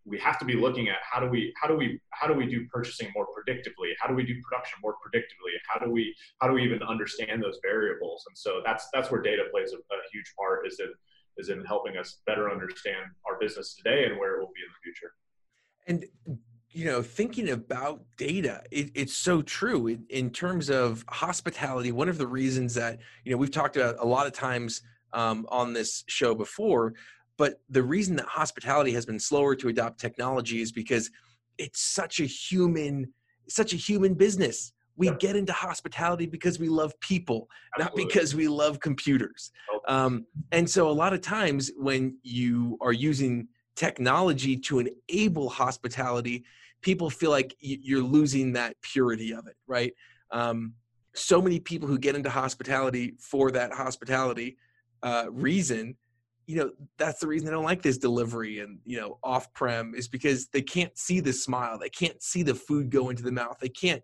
we 0.04 0.18
have 0.18 0.38
to 0.38 0.44
be 0.44 0.54
looking 0.54 0.88
at 0.88 0.96
how 1.08 1.20
do 1.20 1.28
we 1.28 1.52
how 1.60 1.68
do 1.68 1.76
we 1.76 2.00
how 2.10 2.26
do 2.26 2.34
we 2.34 2.46
do 2.46 2.66
purchasing 2.66 3.10
more 3.14 3.26
predictably? 3.26 3.92
How 4.00 4.08
do 4.08 4.14
we 4.14 4.24
do 4.24 4.34
production 4.42 4.78
more 4.82 4.94
predictably? 4.94 5.54
How 5.68 5.84
do 5.84 5.90
we 5.90 6.14
how 6.40 6.48
do 6.48 6.54
we 6.54 6.64
even 6.64 6.82
understand 6.82 7.42
those 7.42 7.58
variables? 7.62 8.24
And 8.26 8.36
so 8.36 8.60
that's 8.64 8.88
that's 8.92 9.10
where 9.10 9.22
data 9.22 9.44
plays 9.50 9.72
a, 9.72 9.76
a 9.76 9.98
huge 10.12 10.32
part 10.36 10.66
is 10.66 10.80
in 10.80 10.92
is 11.38 11.48
in 11.48 11.64
helping 11.64 11.96
us 11.96 12.20
better 12.26 12.50
understand 12.50 13.10
our 13.26 13.38
business 13.38 13.74
today 13.74 14.06
and 14.06 14.18
where 14.18 14.36
it 14.36 14.40
will 14.40 14.52
be 14.54 14.62
in 14.62 14.68
the 14.68 14.82
future. 14.82 15.12
And 15.86 16.04
you 16.72 16.86
know 16.86 17.02
thinking 17.02 17.50
about 17.50 18.02
data 18.16 18.62
it, 18.70 18.90
it's 18.94 19.14
so 19.14 19.42
true 19.42 19.88
in, 19.88 20.04
in, 20.08 20.30
terms 20.30 20.70
of 20.70 21.04
hospitality 21.08 21.92
one 21.92 22.08
of 22.08 22.18
the 22.18 22.26
reasons 22.26 22.74
that 22.74 22.98
you 23.24 23.32
know 23.32 23.36
we've 23.36 23.50
talked 23.50 23.76
about 23.76 23.96
a 23.98 24.06
lot 24.06 24.26
of 24.26 24.32
times 24.32 24.82
um, 25.12 25.46
on 25.50 25.72
this 25.72 26.04
show 26.06 26.34
before 26.34 26.94
but 27.36 27.60
the 27.70 27.82
reason 27.82 28.16
that 28.16 28.26
hospitality 28.26 28.92
has 28.92 29.06
been 29.06 29.18
slower 29.18 29.54
to 29.56 29.68
adopt 29.68 29.98
technology 29.98 30.60
is 30.60 30.70
because 30.70 31.10
it's 31.58 31.80
such 31.80 32.20
a 32.20 32.24
human, 32.24 33.12
such 33.48 33.72
a 33.72 33.76
human 33.76 34.14
business. 34.14 34.72
We 34.96 35.08
yeah. 35.08 35.14
get 35.18 35.36
into 35.36 35.52
hospitality 35.52 36.26
because 36.26 36.58
we 36.58 36.68
love 36.68 36.98
people, 37.00 37.48
Absolutely. 37.78 38.04
not 38.04 38.08
because 38.08 38.34
we 38.34 38.48
love 38.48 38.78
computers. 38.80 39.50
Um, 39.88 40.26
and 40.52 40.68
so, 40.68 40.88
a 40.88 40.92
lot 40.92 41.14
of 41.14 41.22
times, 41.22 41.70
when 41.76 42.18
you 42.22 42.76
are 42.80 42.92
using 42.92 43.48
technology 43.74 44.56
to 44.58 44.80
enable 44.80 45.48
hospitality, 45.48 46.44
people 46.82 47.10
feel 47.10 47.30
like 47.30 47.54
you're 47.60 48.02
losing 48.02 48.52
that 48.52 48.76
purity 48.82 49.32
of 49.32 49.46
it, 49.46 49.56
right? 49.66 49.92
Um, 50.30 50.74
so 51.14 51.40
many 51.40 51.60
people 51.60 51.88
who 51.88 51.98
get 51.98 52.16
into 52.16 52.30
hospitality 52.30 53.14
for 53.18 53.50
that 53.50 53.72
hospitality 53.72 54.56
uh, 55.02 55.26
reason 55.30 55.96
you 56.46 56.56
know 56.56 56.70
that's 56.98 57.20
the 57.20 57.26
reason 57.26 57.46
they 57.46 57.52
don't 57.52 57.64
like 57.64 57.82
this 57.82 57.98
delivery 57.98 58.60
and 58.60 58.78
you 58.84 58.98
know 59.00 59.18
off 59.22 59.52
prem 59.54 59.94
is 59.94 60.08
because 60.08 60.48
they 60.48 60.62
can't 60.62 60.96
see 60.98 61.20
the 61.20 61.32
smile 61.32 61.78
they 61.78 61.88
can't 61.88 62.22
see 62.22 62.42
the 62.42 62.54
food 62.54 62.90
go 62.90 63.10
into 63.10 63.22
the 63.22 63.32
mouth 63.32 63.56
they 63.60 63.68
can't 63.68 64.02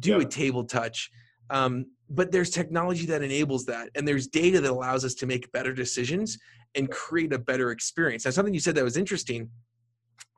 do 0.00 0.10
yeah. 0.12 0.20
a 0.20 0.24
table 0.24 0.64
touch 0.64 1.10
um, 1.50 1.86
but 2.10 2.32
there's 2.32 2.50
technology 2.50 3.06
that 3.06 3.22
enables 3.22 3.64
that 3.64 3.88
and 3.94 4.06
there's 4.06 4.26
data 4.26 4.60
that 4.60 4.70
allows 4.70 5.04
us 5.04 5.14
to 5.14 5.26
make 5.26 5.50
better 5.52 5.72
decisions 5.72 6.38
and 6.74 6.90
create 6.90 7.32
a 7.32 7.38
better 7.38 7.70
experience 7.70 8.24
now 8.24 8.30
something 8.30 8.54
you 8.54 8.60
said 8.60 8.74
that 8.74 8.84
was 8.84 8.96
interesting 8.96 9.48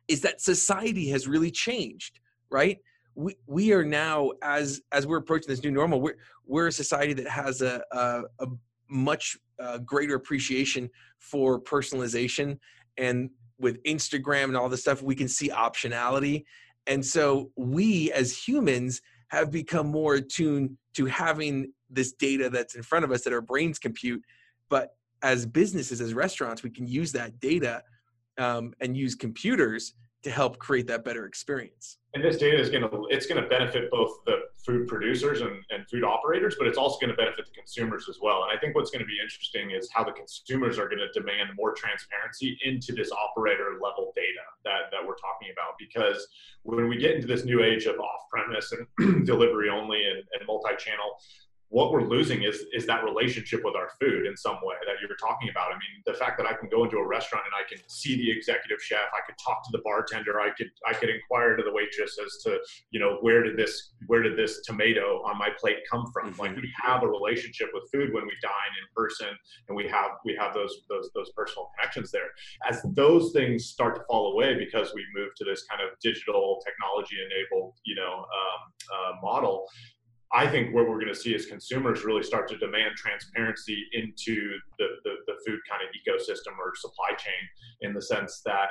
is 0.08 0.22
that 0.22 0.40
society 0.40 1.08
has 1.10 1.28
really 1.28 1.50
changed 1.50 2.18
right? 2.50 2.78
We, 3.14 3.36
we 3.46 3.72
are 3.72 3.84
now 3.84 4.32
as 4.42 4.80
as 4.92 5.06
we're 5.06 5.18
approaching 5.18 5.48
this 5.48 5.62
new 5.62 5.70
normal 5.70 6.00
we're, 6.00 6.16
we're 6.46 6.68
a 6.68 6.72
society 6.72 7.12
that 7.14 7.28
has 7.28 7.62
a, 7.62 7.82
a, 7.90 8.22
a 8.40 8.46
much 8.88 9.36
uh, 9.58 9.78
greater 9.78 10.14
appreciation 10.14 10.88
for 11.18 11.60
personalization 11.60 12.58
and 12.96 13.30
with 13.58 13.82
instagram 13.82 14.44
and 14.44 14.56
all 14.56 14.68
this 14.68 14.82
stuff 14.82 15.02
we 15.02 15.14
can 15.14 15.28
see 15.28 15.48
optionality. 15.48 16.44
And 16.86 17.04
so 17.04 17.50
we 17.56 18.12
as 18.12 18.36
humans 18.36 19.02
have 19.28 19.50
become 19.50 19.88
more 19.88 20.14
attuned 20.14 20.78
to 20.94 21.04
having 21.06 21.72
this 21.90 22.12
data 22.12 22.48
that's 22.48 22.76
in 22.76 22.82
front 22.82 23.04
of 23.04 23.10
us 23.10 23.22
that 23.24 23.32
our 23.32 23.42
brains 23.42 23.78
compute. 23.78 24.22
But 24.70 24.94
as 25.22 25.44
businesses 25.44 26.00
as 26.00 26.14
restaurants 26.14 26.62
we 26.62 26.70
can 26.70 26.86
use 26.86 27.10
that 27.12 27.40
data 27.40 27.82
um, 28.38 28.72
and 28.80 28.96
use 28.96 29.14
computers 29.14 29.94
to 30.22 30.30
help 30.30 30.58
create 30.58 30.86
that 30.88 31.04
better 31.04 31.26
experience. 31.26 31.98
And 32.14 32.24
this 32.24 32.38
data 32.38 32.58
is 32.58 32.70
going 32.70 32.82
to 32.82 33.06
it's 33.10 33.26
going 33.26 33.40
to 33.40 33.48
benefit 33.48 33.90
both 33.90 34.24
the 34.26 34.40
food 34.64 34.88
producers 34.88 35.42
and, 35.42 35.62
and 35.70 35.88
food 35.88 36.02
operators, 36.02 36.56
but 36.58 36.66
it's 36.66 36.78
also 36.78 36.98
going 36.98 37.10
to 37.10 37.16
benefit 37.16 37.44
the 37.46 37.52
consumers 37.52 38.06
as 38.08 38.18
well. 38.20 38.42
And 38.42 38.56
I 38.56 38.58
think 38.58 38.74
what's 38.74 38.90
going 38.90 39.00
to 39.00 39.06
be 39.06 39.18
interesting 39.22 39.70
is 39.70 39.88
how 39.92 40.04
the 40.04 40.12
consumers 40.12 40.78
are 40.78 40.88
going 40.88 40.98
to 40.98 41.12
demand 41.18 41.50
more 41.56 41.74
transparency 41.74 42.58
into 42.64 42.92
this 42.92 43.12
operator 43.12 43.78
level 43.80 44.12
data 44.16 44.44
that, 44.64 44.90
that 44.90 45.06
we're 45.06 45.20
talking 45.20 45.48
about. 45.52 45.74
Because 45.78 46.26
when 46.62 46.88
we 46.88 46.96
get 46.96 47.14
into 47.14 47.26
this 47.26 47.44
new 47.44 47.62
age 47.62 47.84
of 47.84 48.00
off 48.00 48.22
premise 48.30 48.72
and 48.72 49.26
delivery 49.26 49.68
only 49.68 50.02
and, 50.04 50.18
and 50.32 50.46
multi 50.46 50.74
channel, 50.78 51.20
what 51.70 51.92
we're 51.92 52.04
losing 52.04 52.42
is 52.42 52.64
is 52.72 52.86
that 52.86 53.04
relationship 53.04 53.60
with 53.62 53.76
our 53.76 53.90
food 54.00 54.26
in 54.26 54.36
some 54.36 54.56
way 54.62 54.76
that 54.86 54.96
you 55.02 55.08
were 55.08 55.16
talking 55.16 55.50
about. 55.50 55.68
I 55.68 55.74
mean, 55.74 56.02
the 56.06 56.14
fact 56.14 56.38
that 56.38 56.46
I 56.46 56.54
can 56.54 56.68
go 56.68 56.84
into 56.84 56.96
a 56.96 57.06
restaurant 57.06 57.44
and 57.44 57.54
I 57.54 57.68
can 57.68 57.86
see 57.88 58.16
the 58.16 58.30
executive 58.30 58.80
chef, 58.80 59.06
I 59.12 59.20
could 59.26 59.36
talk 59.44 59.62
to 59.64 59.70
the 59.72 59.82
bartender, 59.84 60.40
I 60.40 60.50
could 60.56 60.70
I 60.86 60.94
could 60.94 61.10
inquire 61.10 61.56
to 61.56 61.62
the 61.62 61.72
waitress 61.72 62.18
as 62.24 62.42
to 62.44 62.58
you 62.90 63.00
know 63.00 63.18
where 63.20 63.42
did 63.42 63.56
this 63.56 63.92
where 64.06 64.22
did 64.22 64.36
this 64.36 64.62
tomato 64.62 65.22
on 65.24 65.38
my 65.38 65.50
plate 65.58 65.78
come 65.90 66.06
from? 66.12 66.32
Mm-hmm. 66.32 66.40
Like 66.40 66.56
we 66.56 66.72
have 66.82 67.02
a 67.02 67.08
relationship 67.08 67.68
with 67.74 67.84
food 67.92 68.14
when 68.14 68.24
we 68.24 68.32
dine 68.40 68.74
in 68.80 68.86
person, 68.96 69.28
and 69.68 69.76
we 69.76 69.86
have 69.88 70.12
we 70.24 70.34
have 70.36 70.54
those 70.54 70.74
those 70.88 71.10
those 71.14 71.30
personal 71.36 71.70
connections 71.76 72.10
there. 72.10 72.30
As 72.68 72.80
those 72.94 73.32
things 73.32 73.66
start 73.66 73.94
to 73.96 74.02
fall 74.08 74.32
away 74.32 74.56
because 74.58 74.94
we 74.94 75.04
move 75.14 75.34
to 75.36 75.44
this 75.44 75.64
kind 75.64 75.82
of 75.82 75.98
digital 76.00 76.62
technology 76.64 77.16
enabled 77.20 77.74
you 77.84 77.94
know 77.94 78.24
um, 78.24 78.60
uh, 78.88 79.12
model 79.22 79.66
I 80.32 80.46
think 80.46 80.74
what 80.74 80.88
we're 80.88 81.00
going 81.00 81.12
to 81.12 81.18
see 81.18 81.34
is 81.34 81.46
consumers 81.46 82.04
really 82.04 82.22
start 82.22 82.48
to 82.48 82.58
demand 82.58 82.96
transparency 82.96 83.86
into 83.92 84.58
the, 84.78 84.86
the, 85.04 85.14
the, 85.26 85.32
food 85.46 85.60
kind 85.68 85.80
of 85.82 85.88
ecosystem 85.94 86.58
or 86.58 86.74
supply 86.76 87.10
chain 87.16 87.32
in 87.80 87.94
the 87.94 88.02
sense 88.02 88.42
that 88.44 88.68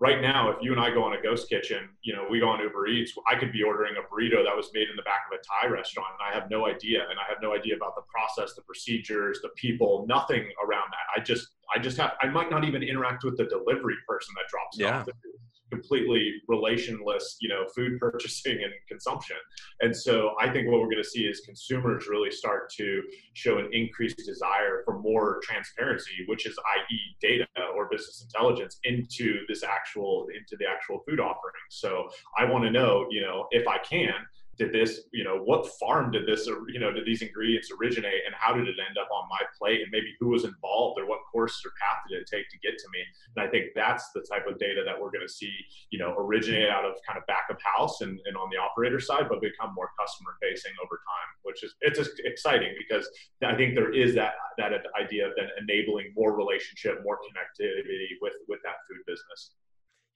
right 0.00 0.20
now, 0.20 0.50
if 0.50 0.56
you 0.60 0.72
and 0.72 0.80
I 0.80 0.90
go 0.90 1.02
on 1.02 1.14
a 1.14 1.22
ghost 1.22 1.48
kitchen, 1.48 1.88
you 2.02 2.14
know, 2.14 2.26
we 2.30 2.40
go 2.40 2.48
on 2.48 2.60
Uber 2.60 2.88
Eats, 2.88 3.12
I 3.26 3.38
could 3.38 3.52
be 3.52 3.62
ordering 3.62 3.94
a 3.96 4.02
burrito 4.02 4.44
that 4.44 4.54
was 4.54 4.70
made 4.74 4.88
in 4.90 4.96
the 4.96 5.02
back 5.02 5.22
of 5.30 5.38
a 5.38 5.42
Thai 5.42 5.72
restaurant 5.72 6.08
and 6.20 6.30
I 6.30 6.38
have 6.38 6.50
no 6.50 6.66
idea. 6.66 7.02
And 7.08 7.18
I 7.18 7.28
have 7.28 7.38
no 7.40 7.54
idea 7.54 7.76
about 7.76 7.94
the 7.96 8.02
process, 8.12 8.54
the 8.54 8.62
procedures, 8.62 9.40
the 9.42 9.50
people, 9.56 10.04
nothing 10.08 10.44
around 10.62 10.90
that. 10.90 11.06
I 11.16 11.24
just, 11.24 11.48
I 11.74 11.78
just 11.78 11.96
have, 11.96 12.12
I 12.20 12.28
might 12.28 12.50
not 12.50 12.64
even 12.64 12.82
interact 12.82 13.24
with 13.24 13.36
the 13.36 13.44
delivery 13.44 13.96
person 14.06 14.34
that 14.36 14.48
drops 14.50 14.78
yeah. 14.78 15.00
off 15.00 15.06
the 15.06 15.12
food 15.12 15.37
completely 15.70 16.34
relationless, 16.48 17.36
you 17.40 17.48
know, 17.48 17.64
food 17.74 17.98
purchasing 18.00 18.62
and 18.62 18.72
consumption. 18.88 19.36
And 19.80 19.94
so 19.94 20.34
I 20.40 20.50
think 20.50 20.68
what 20.68 20.80
we're 20.80 20.90
going 20.90 21.02
to 21.02 21.08
see 21.08 21.22
is 21.22 21.40
consumers 21.40 22.06
really 22.08 22.30
start 22.30 22.70
to 22.78 23.02
show 23.34 23.58
an 23.58 23.68
increased 23.72 24.18
desire 24.24 24.82
for 24.84 24.98
more 24.98 25.40
transparency, 25.42 26.24
which 26.26 26.46
is 26.46 26.58
i.e. 26.58 26.98
data 27.20 27.46
or 27.76 27.88
business 27.90 28.22
intelligence 28.22 28.78
into 28.84 29.40
this 29.48 29.62
actual 29.62 30.26
into 30.36 30.56
the 30.58 30.66
actual 30.66 31.00
food 31.08 31.20
offering. 31.20 31.54
So 31.70 32.08
I 32.36 32.44
want 32.44 32.64
to 32.64 32.70
know, 32.70 33.06
you 33.10 33.20
know, 33.20 33.46
if 33.50 33.66
I 33.66 33.78
can, 33.78 34.14
did 34.58 34.72
this, 34.72 35.06
you 35.12 35.22
know, 35.22 35.38
what 35.38 35.70
farm 35.78 36.10
did 36.10 36.26
this, 36.26 36.46
you 36.46 36.80
know, 36.80 36.92
did 36.92 37.06
these 37.06 37.22
ingredients 37.22 37.70
originate 37.70 38.26
and 38.26 38.34
how 38.34 38.52
did 38.52 38.66
it 38.66 38.74
end 38.82 38.98
up 38.98 39.08
on 39.14 39.28
my 39.30 39.38
plate 39.56 39.80
and 39.80 39.88
maybe 39.92 40.10
who 40.18 40.28
was 40.28 40.44
involved 40.44 40.98
or 40.98 41.06
what 41.06 41.20
course 41.30 41.62
or 41.64 41.70
path 41.80 42.02
did 42.10 42.18
it 42.20 42.26
take 42.26 42.50
to 42.50 42.58
get 42.58 42.76
to 42.76 42.88
me? 42.92 42.98
And 43.36 43.46
I 43.46 43.50
think 43.50 43.70
that's 43.74 44.10
the 44.10 44.26
type 44.26 44.46
of 44.50 44.58
data 44.58 44.82
that 44.84 44.98
we're 44.98 45.14
going 45.14 45.26
to 45.26 45.32
see, 45.32 45.52
you 45.90 45.98
know, 45.98 46.12
originate 46.18 46.68
out 46.68 46.84
of 46.84 46.98
kind 47.06 47.16
of 47.16 47.26
back 47.26 47.46
of 47.50 47.56
house 47.62 48.00
and, 48.00 48.18
and 48.26 48.36
on 48.36 48.50
the 48.50 48.58
operator 48.58 48.98
side, 48.98 49.30
but 49.30 49.40
become 49.40 49.74
more 49.74 49.90
customer 49.94 50.34
facing 50.42 50.74
over 50.82 50.98
time, 51.06 51.30
which 51.46 51.62
is, 51.62 51.74
it's 51.80 51.98
just 51.98 52.18
exciting 52.26 52.74
because 52.74 53.06
I 53.46 53.54
think 53.54 53.74
there 53.74 53.94
is 53.94 54.14
that, 54.16 54.34
that 54.58 54.72
idea 54.98 55.30
of 55.30 55.32
then 55.38 55.48
enabling 55.62 56.10
more 56.16 56.34
relationship, 56.34 56.98
more 57.04 57.18
connectivity 57.22 58.18
with, 58.20 58.34
with 58.48 58.58
that 58.64 58.82
food 58.90 59.06
business. 59.06 59.54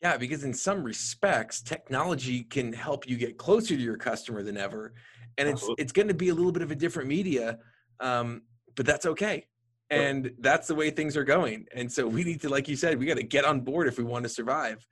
Yeah, 0.02 0.16
because 0.16 0.42
in 0.42 0.52
some 0.52 0.82
respects, 0.82 1.62
technology 1.62 2.42
can 2.42 2.72
help 2.72 3.08
you 3.08 3.16
get 3.16 3.38
closer 3.38 3.76
to 3.76 3.80
your 3.80 3.96
customer 3.96 4.42
than 4.42 4.56
ever, 4.56 4.94
and 5.38 5.48
it's 5.48 5.60
Absolutely. 5.60 5.82
it's 5.82 5.92
going 5.92 6.08
to 6.08 6.14
be 6.14 6.30
a 6.30 6.34
little 6.34 6.50
bit 6.50 6.62
of 6.62 6.72
a 6.72 6.74
different 6.74 7.08
media, 7.08 7.58
um, 8.00 8.42
but 8.74 8.84
that's 8.84 9.06
okay, 9.06 9.46
and 9.90 10.32
that's 10.40 10.66
the 10.66 10.74
way 10.74 10.90
things 10.90 11.16
are 11.16 11.22
going. 11.22 11.66
And 11.72 11.90
so 11.90 12.06
we 12.06 12.24
need 12.24 12.40
to, 12.40 12.48
like 12.48 12.66
you 12.66 12.74
said, 12.74 12.98
we 12.98 13.06
got 13.06 13.16
to 13.18 13.22
get 13.22 13.44
on 13.44 13.60
board 13.60 13.86
if 13.86 13.96
we 13.96 14.02
want 14.02 14.24
to 14.24 14.28
survive. 14.28 14.84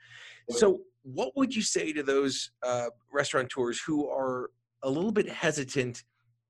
So, 0.50 0.81
what 1.02 1.37
would 1.37 1.55
you 1.55 1.62
say 1.62 1.93
to 1.93 2.02
those 2.05 2.52
uh, 2.62 2.87
restaurateurs 3.12 3.81
who 3.81 4.09
are 4.09 4.50
a 4.83 4.90
little 4.90 5.12
bit 5.12 5.29
hesitant 5.29 6.05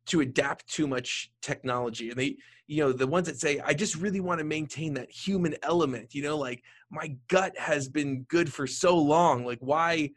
to 0.07 0.21
adapt 0.21 0.67
too 0.67 0.87
much 0.87 1.31
technology 1.43 2.11
and 2.11 2.19
they 2.19 2.37
you 2.67 2.83
know 2.83 2.93
the 2.93 3.07
ones 3.07 3.27
that 3.27 3.39
say 3.39 3.61
i 3.61 3.75
just 3.75 3.97
really 3.97 4.21
want 4.21 4.39
to 4.39 4.45
maintain 4.45 4.95
that 4.95 5.11
human 5.11 5.55
element 5.63 6.15
you 6.15 6.23
know 6.23 6.37
like 6.37 6.63
my 6.91 7.15
gut 7.29 7.57
has 7.59 7.89
been 7.89 8.23
good 8.29 8.53
for 8.53 8.67
so 8.67 8.97
long 8.97 9.45
like 9.45 9.59
why 9.61 10.11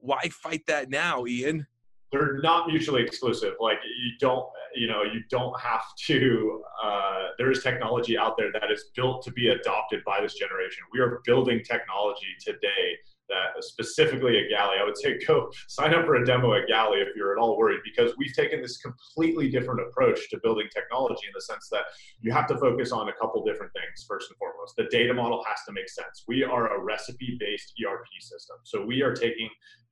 why 0.00 0.28
fight 0.30 0.66
that 0.66 0.90
now 0.90 1.26
ian? 1.26 1.66
They're 2.12 2.40
not 2.42 2.66
mutually 2.66 3.02
exclusive 3.02 3.54
like 3.60 3.78
you 3.84 4.10
don't 4.18 4.46
you 4.74 4.88
know 4.88 5.02
you 5.04 5.20
don't 5.30 5.58
have 5.60 5.84
to 6.06 6.62
uh, 6.82 7.28
there 7.38 7.52
is 7.52 7.62
technology 7.62 8.18
out 8.18 8.36
there 8.36 8.50
that 8.52 8.70
is 8.70 8.86
built 8.96 9.22
to 9.24 9.32
be 9.32 9.48
adopted 9.48 10.02
by 10.04 10.20
this 10.20 10.34
generation. 10.34 10.82
We 10.92 10.98
are 11.00 11.20
building 11.24 11.62
technology 11.62 12.34
today 12.40 12.98
that 13.30 13.56
uh, 13.56 13.62
specifically 13.62 14.38
at 14.38 14.50
Galley, 14.50 14.76
I 14.80 14.84
would 14.84 14.98
say 14.98 15.18
go 15.26 15.50
sign 15.68 15.94
up 15.94 16.04
for 16.04 16.16
a 16.16 16.26
demo 16.26 16.52
at 16.54 16.68
Galley 16.68 16.98
if 17.00 17.08
you're 17.16 17.32
at 17.32 17.38
all 17.38 17.56
worried, 17.56 17.80
because 17.84 18.12
we've 18.18 18.34
taken 18.34 18.60
this 18.60 18.78
completely 18.78 19.50
different 19.50 19.80
approach 19.80 20.28
to 20.30 20.40
building 20.42 20.68
technology 20.74 21.26
in 21.26 21.32
the 21.34 21.40
sense 21.40 21.68
that 21.70 21.84
you 22.20 22.32
have 22.32 22.46
to 22.48 22.58
focus 22.58 22.92
on 22.92 23.08
a 23.08 23.12
couple 23.14 23.42
different 23.44 23.72
things. 23.72 24.04
First 24.06 24.30
and 24.30 24.36
foremost, 24.36 24.76
the 24.76 24.84
data 24.90 25.14
model 25.14 25.42
has 25.48 25.58
to 25.66 25.72
make 25.72 25.88
sense. 25.88 26.24
We 26.28 26.44
are 26.44 26.76
a 26.76 26.82
recipe-based 26.82 27.72
ERP 27.86 28.06
system, 28.20 28.56
so 28.64 28.84
we 28.84 29.02
are 29.02 29.14
taking 29.14 29.48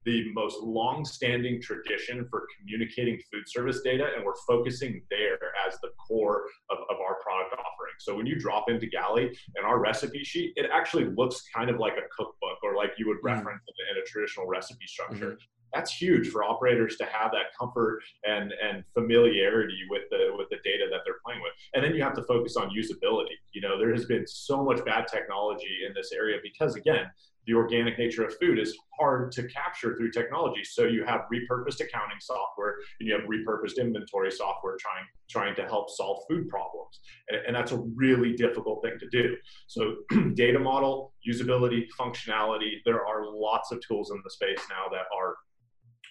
the 0.09 0.33
most 0.33 0.63
long-standing 0.63 1.61
tradition 1.61 2.27
for 2.31 2.47
communicating 2.59 3.21
food 3.31 3.45
service 3.47 3.83
data, 3.83 4.07
and 4.17 4.25
we're 4.25 4.41
focusing 4.47 5.03
there 5.11 5.39
as 5.67 5.79
the 5.83 5.91
core 6.07 6.45
of, 6.71 6.79
of 6.79 6.97
our 6.99 7.17
product 7.23 7.53
offering. 7.53 7.93
So 7.99 8.17
when 8.17 8.25
you 8.25 8.39
drop 8.41 8.71
into 8.71 8.87
Galley 8.87 9.37
and 9.57 9.67
our 9.67 9.79
recipe 9.79 10.25
sheet, 10.25 10.55
it 10.57 10.71
actually 10.73 11.05
looks 11.05 11.45
kind 11.55 11.69
of 11.69 11.79
like 11.79 11.95
a 11.99 12.09
cookbook 12.17 12.59
or 12.63 12.75
like 12.75 12.93
you 12.97 13.07
would 13.09 13.19
mm. 13.19 13.25
reference 13.25 13.63
mm-hmm. 13.63 13.97
in 13.99 14.03
a 14.03 14.07
traditional 14.07 14.47
recipe 14.47 14.87
structure. 14.87 15.33
Mm-hmm 15.33 15.45
that's 15.73 15.93
huge 15.93 16.29
for 16.29 16.45
operators 16.45 16.97
to 16.97 17.05
have 17.05 17.31
that 17.33 17.47
comfort 17.59 18.01
and 18.25 18.53
and 18.63 18.85
familiarity 18.95 19.79
with 19.91 20.03
the 20.11 20.31
with 20.37 20.49
the 20.51 20.57
data 20.65 20.87
that 20.91 21.01
they're 21.05 21.21
playing 21.25 21.41
with 21.43 21.53
and 21.75 21.85
then 21.85 21.95
you 21.95 22.03
have 22.03 22.15
to 22.15 22.23
focus 22.23 22.57
on 22.57 22.71
usability 22.71 23.37
you 23.53 23.61
know 23.61 23.79
there 23.79 23.93
has 23.93 24.07
been 24.07 24.27
so 24.27 24.65
much 24.65 24.85
bad 24.85 25.07
technology 25.07 25.81
in 25.87 25.93
this 25.95 26.13
area 26.13 26.39
because 26.43 26.75
again 26.75 27.05
the 27.49 27.55
organic 27.55 27.99
nature 27.99 28.25
of 28.25 28.37
food 28.39 28.59
is 28.59 28.77
hard 29.01 29.33
to 29.33 29.43
capture 29.49 29.97
through 29.97 30.11
technology. 30.11 30.63
So 30.63 30.85
you 30.85 31.03
have 31.07 31.23
repurposed 31.33 31.81
accounting 31.81 32.19
software 32.21 32.75
and 33.01 33.09
you 33.09 33.15
have 33.15 33.23
repurposed 33.23 33.79
inventory 33.79 34.31
software 34.31 34.77
trying 34.79 35.07
trying 35.31 35.55
to 35.57 35.63
help 35.63 35.91
solve 35.91 36.19
food 36.29 36.49
problems, 36.49 37.01
and, 37.29 37.41
and 37.47 37.57
that's 37.57 37.73
a 37.73 37.79
really 37.95 38.35
difficult 38.35 38.83
thing 38.83 38.99
to 39.01 39.09
do. 39.11 39.35
So 39.67 39.97
data 40.35 40.59
model, 40.59 41.15
usability, 41.29 41.87
functionality. 41.99 42.77
There 42.85 43.07
are 43.07 43.25
lots 43.27 43.73
of 43.73 43.81
tools 43.87 44.11
in 44.11 44.21
the 44.23 44.31
space 44.31 44.61
now 44.69 44.89
that 44.91 45.05
are 45.17 45.35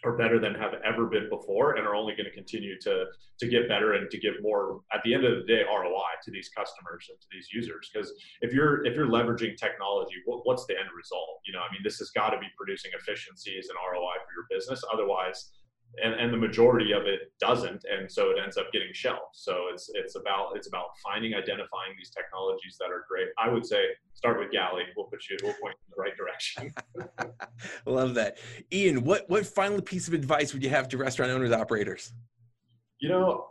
are 0.04 0.18
better 0.18 0.40
than 0.40 0.54
have 0.56 0.74
ever 0.86 1.06
been 1.06 1.30
before 1.30 1.74
and 1.74 1.88
are 1.88 1.96
only 1.96 2.14
going 2.14 2.26
to 2.26 2.32
continue 2.32 2.80
to 2.82 3.06
to 3.40 3.48
get 3.48 3.68
better 3.68 3.94
and 3.94 4.10
to 4.10 4.18
give 4.18 4.36
more 4.42 4.82
at 4.94 5.02
the 5.04 5.14
end 5.14 5.26
of 5.26 5.38
the 5.38 5.44
day 5.46 5.64
ROI 5.64 6.18
to 6.24 6.32
these 6.32 6.50
customers 6.50 7.08
and 7.10 7.20
to 7.20 7.28
these 7.32 7.48
users. 7.52 7.90
Because 7.92 8.12
if 8.42 8.54
you're 8.54 8.86
if 8.86 8.96
you're 8.96 9.08
leveraging 9.08 9.58
technology 9.58 10.16
what, 10.26 10.46
what's 10.46 10.66
the 10.66 10.78
end 10.78 10.90
result? 10.96 11.42
You 11.46 11.54
know 11.54 11.60
I 11.60 11.72
mean 11.72 11.82
this 11.84 11.98
has 12.00 12.10
got 12.12 12.30
to 12.30 12.40
be 12.40 12.48
producing 12.56 12.92
efficiencies 12.98 13.70
and 13.70 13.78
ROI 13.78 14.24
for 14.26 14.32
your 14.34 14.46
business. 14.50 14.84
Otherwise 14.92 15.52
and, 16.04 16.14
and 16.14 16.34
the 16.34 16.38
majority 16.38 16.92
of 16.92 17.04
it 17.06 17.32
doesn't 17.40 17.84
and 17.86 18.12
so 18.12 18.30
it 18.30 18.38
ends 18.42 18.58
up 18.58 18.72
getting 18.72 18.90
shelved. 18.94 19.34
So 19.34 19.66
it's 19.72 19.90
it's 19.94 20.16
about 20.16 20.56
it's 20.56 20.68
about 20.68 20.98
finding 21.04 21.34
identifying 21.34 21.94
these 21.98 22.10
technologies 22.10 22.78
that 22.80 22.92
are 22.92 23.06
great. 23.10 23.28
I 23.38 23.50
would 23.50 23.66
say 23.66 23.84
start 24.14 24.40
with 24.40 24.52
galley. 24.52 24.84
We'll 24.96 25.08
put 25.08 25.22
you 25.30 25.38
we'll 25.44 25.54
point 25.54 25.76
in 25.76 25.94
the 25.96 26.02
right 26.02 26.16
direction. 26.16 26.74
Love 27.86 28.14
that. 28.16 28.38
Ian 28.72 29.04
what 29.04 29.30
what 29.30 29.46
final 29.46 29.82
piece 29.82 30.08
of 30.08 30.14
advice 30.14 30.54
would 30.54 30.64
you 30.64 30.70
have 30.70 30.88
to 30.90 30.98
restaurant 30.98 31.32
owners 31.32 31.52
operators? 31.52 32.14
You 33.00 33.10
know 33.10 33.48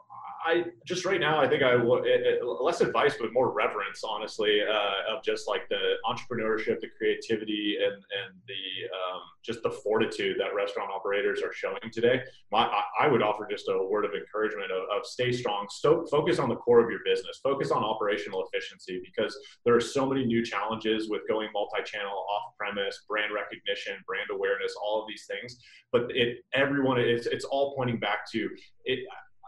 I 0.46 0.64
just 0.86 1.04
right 1.04 1.18
now, 1.18 1.40
I 1.40 1.48
think 1.48 1.64
I 1.64 1.74
it, 1.74 1.80
it, 2.06 2.44
less 2.44 2.80
advice, 2.80 3.16
but 3.18 3.32
more 3.32 3.50
reverence, 3.50 4.02
honestly, 4.04 4.60
uh, 4.62 5.16
of 5.16 5.24
just 5.24 5.48
like 5.48 5.68
the 5.68 5.94
entrepreneurship, 6.08 6.80
the 6.80 6.88
creativity, 6.96 7.78
and 7.82 7.94
and 7.94 8.40
the 8.46 8.86
um, 8.94 9.22
just 9.44 9.64
the 9.64 9.70
fortitude 9.70 10.36
that 10.38 10.54
restaurant 10.54 10.90
operators 10.94 11.42
are 11.42 11.52
showing 11.52 11.90
today. 11.92 12.20
My, 12.52 12.70
I, 13.00 13.08
would 13.08 13.22
offer 13.22 13.46
just 13.50 13.68
a 13.68 13.86
word 13.90 14.04
of 14.04 14.12
encouragement 14.14 14.70
of, 14.70 14.82
of 14.96 15.04
stay 15.04 15.32
strong, 15.32 15.66
sto- 15.68 16.06
focus 16.06 16.38
on 16.38 16.48
the 16.48 16.56
core 16.56 16.82
of 16.82 16.90
your 16.90 17.00
business, 17.04 17.40
focus 17.42 17.70
on 17.70 17.82
operational 17.82 18.44
efficiency 18.46 19.00
because 19.04 19.36
there 19.64 19.74
are 19.74 19.80
so 19.80 20.06
many 20.06 20.24
new 20.24 20.44
challenges 20.44 21.08
with 21.08 21.22
going 21.28 21.48
multi-channel, 21.52 22.12
off-premise, 22.12 23.04
brand 23.08 23.32
recognition, 23.32 23.94
brand 24.06 24.28
awareness, 24.32 24.74
all 24.80 25.00
of 25.00 25.08
these 25.08 25.26
things. 25.26 25.60
But 25.90 26.06
it 26.10 26.38
everyone 26.54 27.00
it's 27.00 27.26
it's 27.26 27.44
all 27.44 27.74
pointing 27.76 27.98
back 27.98 28.30
to 28.32 28.48
it 28.84 29.00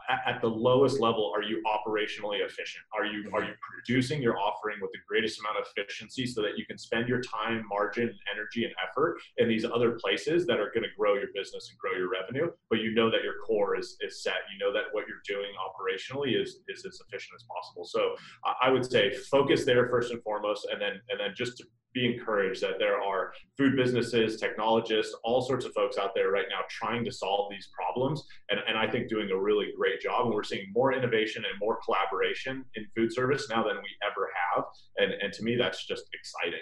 at 0.08 0.40
the 0.40 0.48
lowest 0.48 1.00
level 1.00 1.32
are 1.34 1.42
you 1.42 1.62
operationally 1.66 2.44
efficient? 2.44 2.84
Are 2.96 3.04
you 3.04 3.30
are 3.32 3.44
you 3.44 3.52
producing 3.60 4.22
your 4.22 4.38
offering 4.38 4.78
with 4.80 4.90
the 4.92 4.98
greatest 5.08 5.40
amount 5.40 5.58
of 5.58 5.66
efficiency 5.76 6.26
so 6.26 6.42
that 6.42 6.56
you 6.56 6.64
can 6.66 6.78
spend 6.78 7.08
your 7.08 7.20
time 7.20 7.64
margin 7.68 8.14
energy 8.32 8.64
and 8.64 8.72
effort 8.82 9.18
in 9.36 9.48
these 9.48 9.64
other 9.64 9.92
places 9.92 10.46
that 10.46 10.58
are 10.58 10.70
going 10.72 10.84
to 10.84 10.94
grow 10.98 11.14
your 11.14 11.28
business 11.34 11.70
and 11.70 11.78
grow 11.78 11.92
your 11.98 12.10
revenue 12.10 12.50
but 12.70 12.80
you 12.80 12.94
know 12.94 13.10
that 13.10 13.22
your 13.22 13.34
core 13.46 13.76
is, 13.78 13.96
is 14.00 14.22
set. 14.22 14.48
You 14.52 14.58
know 14.64 14.72
that 14.72 14.84
what 14.92 15.04
you're 15.08 15.24
doing 15.26 15.52
operationally 15.58 16.40
is 16.40 16.60
is 16.68 16.84
as 16.84 17.00
efficient 17.06 17.34
as 17.36 17.44
possible. 17.54 17.84
So 17.84 18.14
i 18.62 18.70
would 18.70 18.84
say 18.84 19.12
focus 19.30 19.64
there 19.64 19.88
first 19.88 20.12
and 20.12 20.22
foremost 20.22 20.66
and 20.70 20.80
then 20.80 21.00
and 21.10 21.20
then 21.20 21.34
just 21.36 21.58
to 21.58 21.64
be 21.98 22.06
encouraged 22.12 22.60
that 22.62 22.78
there 22.78 23.00
are 23.00 23.32
food 23.56 23.76
businesses, 23.76 24.40
technologists, 24.40 25.14
all 25.24 25.42
sorts 25.42 25.64
of 25.64 25.72
folks 25.72 25.98
out 25.98 26.12
there 26.14 26.30
right 26.30 26.46
now 26.50 26.60
trying 26.70 27.04
to 27.04 27.12
solve 27.12 27.50
these 27.50 27.68
problems. 27.78 28.22
And, 28.50 28.60
and 28.68 28.78
I 28.78 28.90
think 28.90 29.08
doing 29.08 29.30
a 29.30 29.38
really 29.38 29.68
great 29.76 30.00
job. 30.00 30.26
And 30.26 30.34
we're 30.34 30.44
seeing 30.44 30.66
more 30.72 30.92
innovation 30.92 31.44
and 31.44 31.58
more 31.60 31.78
collaboration 31.84 32.64
in 32.76 32.86
food 32.96 33.12
service 33.12 33.46
now 33.50 33.62
than 33.62 33.76
we 33.76 33.90
ever 34.08 34.30
have. 34.54 34.64
And, 34.98 35.12
and 35.22 35.32
to 35.32 35.42
me, 35.42 35.56
that's 35.56 35.86
just 35.86 36.04
exciting. 36.14 36.60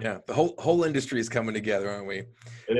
Yeah, 0.00 0.18
the 0.26 0.32
whole 0.32 0.54
whole 0.58 0.84
industry 0.84 1.20
is 1.20 1.28
coming 1.28 1.52
together, 1.52 1.90
aren't 1.90 2.06
we? 2.06 2.24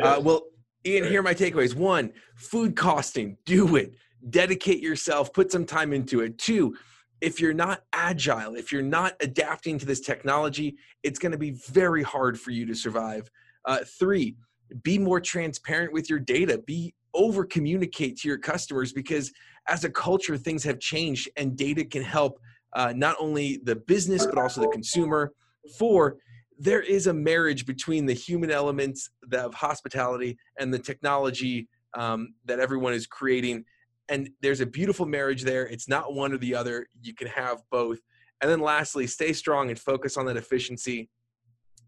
Uh, 0.01 0.19
well, 0.23 0.45
Ian, 0.87 1.05
here 1.05 1.21
are 1.21 1.23
my 1.23 1.35
takeaways. 1.35 1.75
One, 1.75 2.11
food 2.37 2.75
costing, 2.75 3.37
do 3.45 3.77
it. 3.77 3.93
Dedicate 4.31 4.81
yourself, 4.81 5.31
put 5.33 5.53
some 5.53 5.67
time 5.67 5.93
into 5.93 6.21
it. 6.21 6.39
Two, 6.39 6.75
if 7.23 7.41
you're 7.41 7.55
not 7.55 7.85
agile, 7.93 8.57
if 8.57 8.73
you're 8.73 8.83
not 8.83 9.15
adapting 9.21 9.79
to 9.79 9.87
this 9.87 10.01
technology, 10.01 10.77
it's 11.05 11.21
going 11.21 11.31
to 11.31 11.39
be 11.39 11.53
very 11.53 12.03
hard 12.03 12.39
for 12.39 12.51
you 12.51 12.67
to 12.67 12.75
survive. 12.75 13.31
Uh, 13.65 13.79
three, 13.99 14.35
be 14.83 14.99
more 14.99 15.21
transparent 15.21 15.93
with 15.93 16.11
your 16.11 16.19
data. 16.19 16.59
Be 16.67 16.93
over 17.15 17.45
communicate 17.45 18.17
to 18.19 18.29
your 18.29 18.39
customers 18.39 18.93
because 18.93 19.33
as 19.69 19.85
a 19.85 19.91
culture, 19.91 20.37
things 20.37 20.65
have 20.65 20.81
changed 20.81 21.31
and 21.37 21.57
data 21.57 21.85
can 21.85 22.03
help 22.03 22.41
uh, 22.75 22.93
not 22.97 23.15
only 23.21 23.61
the 23.65 23.77
business 23.77 24.27
but 24.27 24.37
also 24.37 24.61
the 24.61 24.69
consumer. 24.69 25.33
Four, 25.79 26.17
there 26.59 26.81
is 26.81 27.07
a 27.07 27.15
marriage 27.15 27.67
between 27.67 28.05
the 28.05 28.15
human 28.15 28.51
elements 28.51 29.11
of 29.33 29.55
hospitality 29.55 30.37
and 30.59 30.75
the 30.75 30.79
technology 30.79 31.69
um, 31.95 32.35
that 32.47 32.59
everyone 32.59 32.95
is 32.95 33.07
creating 33.07 33.65
and 34.13 34.31
there's 34.43 34.61
a 34.61 34.67
beautiful 34.67 35.07
marriage 35.07 35.43
there. 35.43 35.67
It's 35.67 35.89
not 35.89 36.15
one 36.15 36.35
or 36.35 36.39
the 36.39 36.55
other. 36.55 36.87
You 37.03 37.15
can 37.15 37.29
have 37.29 37.63
both. 37.71 37.99
And 38.43 38.51
then 38.51 38.61
lastly, 38.61 39.07
stay 39.07 39.33
strong 39.33 39.71
and 39.71 39.79
focus 39.79 40.19
on 40.19 40.27
that 40.27 40.37
efficiency 40.37 41.09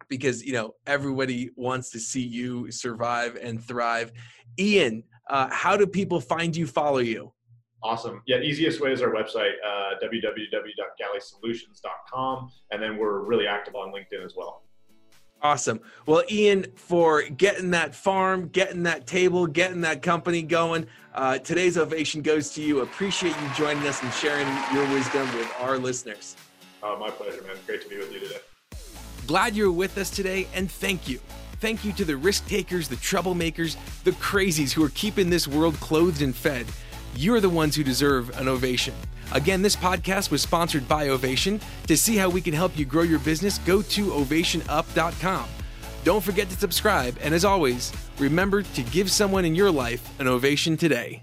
because 0.08 0.42
you 0.44 0.54
know 0.54 0.74
everybody 0.86 1.50
wants 1.56 1.90
to 1.90 2.00
see 2.00 2.22
you 2.22 2.70
survive 2.70 3.36
and 3.36 3.62
thrive. 3.62 4.12
Ian, 4.58 5.04
uh, 5.28 5.48
how 5.50 5.76
do 5.76 5.86
people 5.86 6.18
find 6.20 6.56
you, 6.56 6.66
follow 6.66 6.98
you? 6.98 7.30
Awesome. 7.82 8.22
Yeah, 8.26 8.38
easiest 8.38 8.80
way 8.80 8.92
is 8.92 9.02
our 9.02 9.10
website, 9.10 9.52
uh, 9.66 9.96
www.galleysolutions.com, 10.02 12.50
and 12.70 12.82
then 12.82 12.96
we're 12.96 13.20
really 13.20 13.46
active 13.46 13.74
on 13.74 13.92
LinkedIn 13.92 14.24
as 14.24 14.32
well. 14.34 14.63
Awesome. 15.44 15.78
Well, 16.06 16.22
Ian, 16.30 16.64
for 16.74 17.20
getting 17.24 17.70
that 17.72 17.94
farm, 17.94 18.48
getting 18.48 18.82
that 18.84 19.06
table, 19.06 19.46
getting 19.46 19.82
that 19.82 20.00
company 20.00 20.40
going, 20.40 20.86
uh, 21.14 21.36
today's 21.36 21.76
ovation 21.76 22.22
goes 22.22 22.48
to 22.54 22.62
you. 22.62 22.80
Appreciate 22.80 23.36
you 23.38 23.48
joining 23.54 23.86
us 23.86 24.02
and 24.02 24.10
sharing 24.14 24.48
your 24.72 24.90
wisdom 24.94 25.30
with 25.36 25.52
our 25.60 25.76
listeners. 25.76 26.34
Uh, 26.82 26.96
my 26.98 27.10
pleasure, 27.10 27.42
man. 27.42 27.56
Great 27.66 27.82
to 27.82 27.88
be 27.90 27.98
with 27.98 28.10
you 28.10 28.20
today. 28.20 28.38
Glad 29.26 29.54
you're 29.54 29.70
with 29.70 29.98
us 29.98 30.08
today, 30.08 30.48
and 30.54 30.70
thank 30.70 31.06
you. 31.06 31.20
Thank 31.60 31.84
you 31.84 31.92
to 31.92 32.06
the 32.06 32.16
risk 32.16 32.46
takers, 32.48 32.88
the 32.88 32.96
troublemakers, 32.96 33.76
the 34.04 34.12
crazies 34.12 34.72
who 34.72 34.82
are 34.82 34.90
keeping 34.90 35.28
this 35.28 35.46
world 35.46 35.74
clothed 35.74 36.22
and 36.22 36.34
fed. 36.34 36.64
You're 37.16 37.40
the 37.40 37.48
ones 37.48 37.76
who 37.76 37.84
deserve 37.84 38.36
an 38.38 38.48
ovation. 38.48 38.94
Again, 39.32 39.62
this 39.62 39.76
podcast 39.76 40.30
was 40.30 40.42
sponsored 40.42 40.88
by 40.88 41.08
Ovation. 41.08 41.60
To 41.86 41.96
see 41.96 42.16
how 42.16 42.28
we 42.28 42.40
can 42.40 42.54
help 42.54 42.76
you 42.78 42.84
grow 42.84 43.02
your 43.02 43.18
business, 43.20 43.58
go 43.58 43.82
to 43.82 44.06
ovationup.com. 44.06 45.48
Don't 46.04 46.22
forget 46.22 46.50
to 46.50 46.56
subscribe, 46.56 47.16
and 47.22 47.32
as 47.34 47.44
always, 47.44 47.92
remember 48.18 48.62
to 48.62 48.82
give 48.82 49.10
someone 49.10 49.44
in 49.44 49.54
your 49.54 49.70
life 49.70 50.08
an 50.20 50.28
ovation 50.28 50.76
today. 50.76 51.22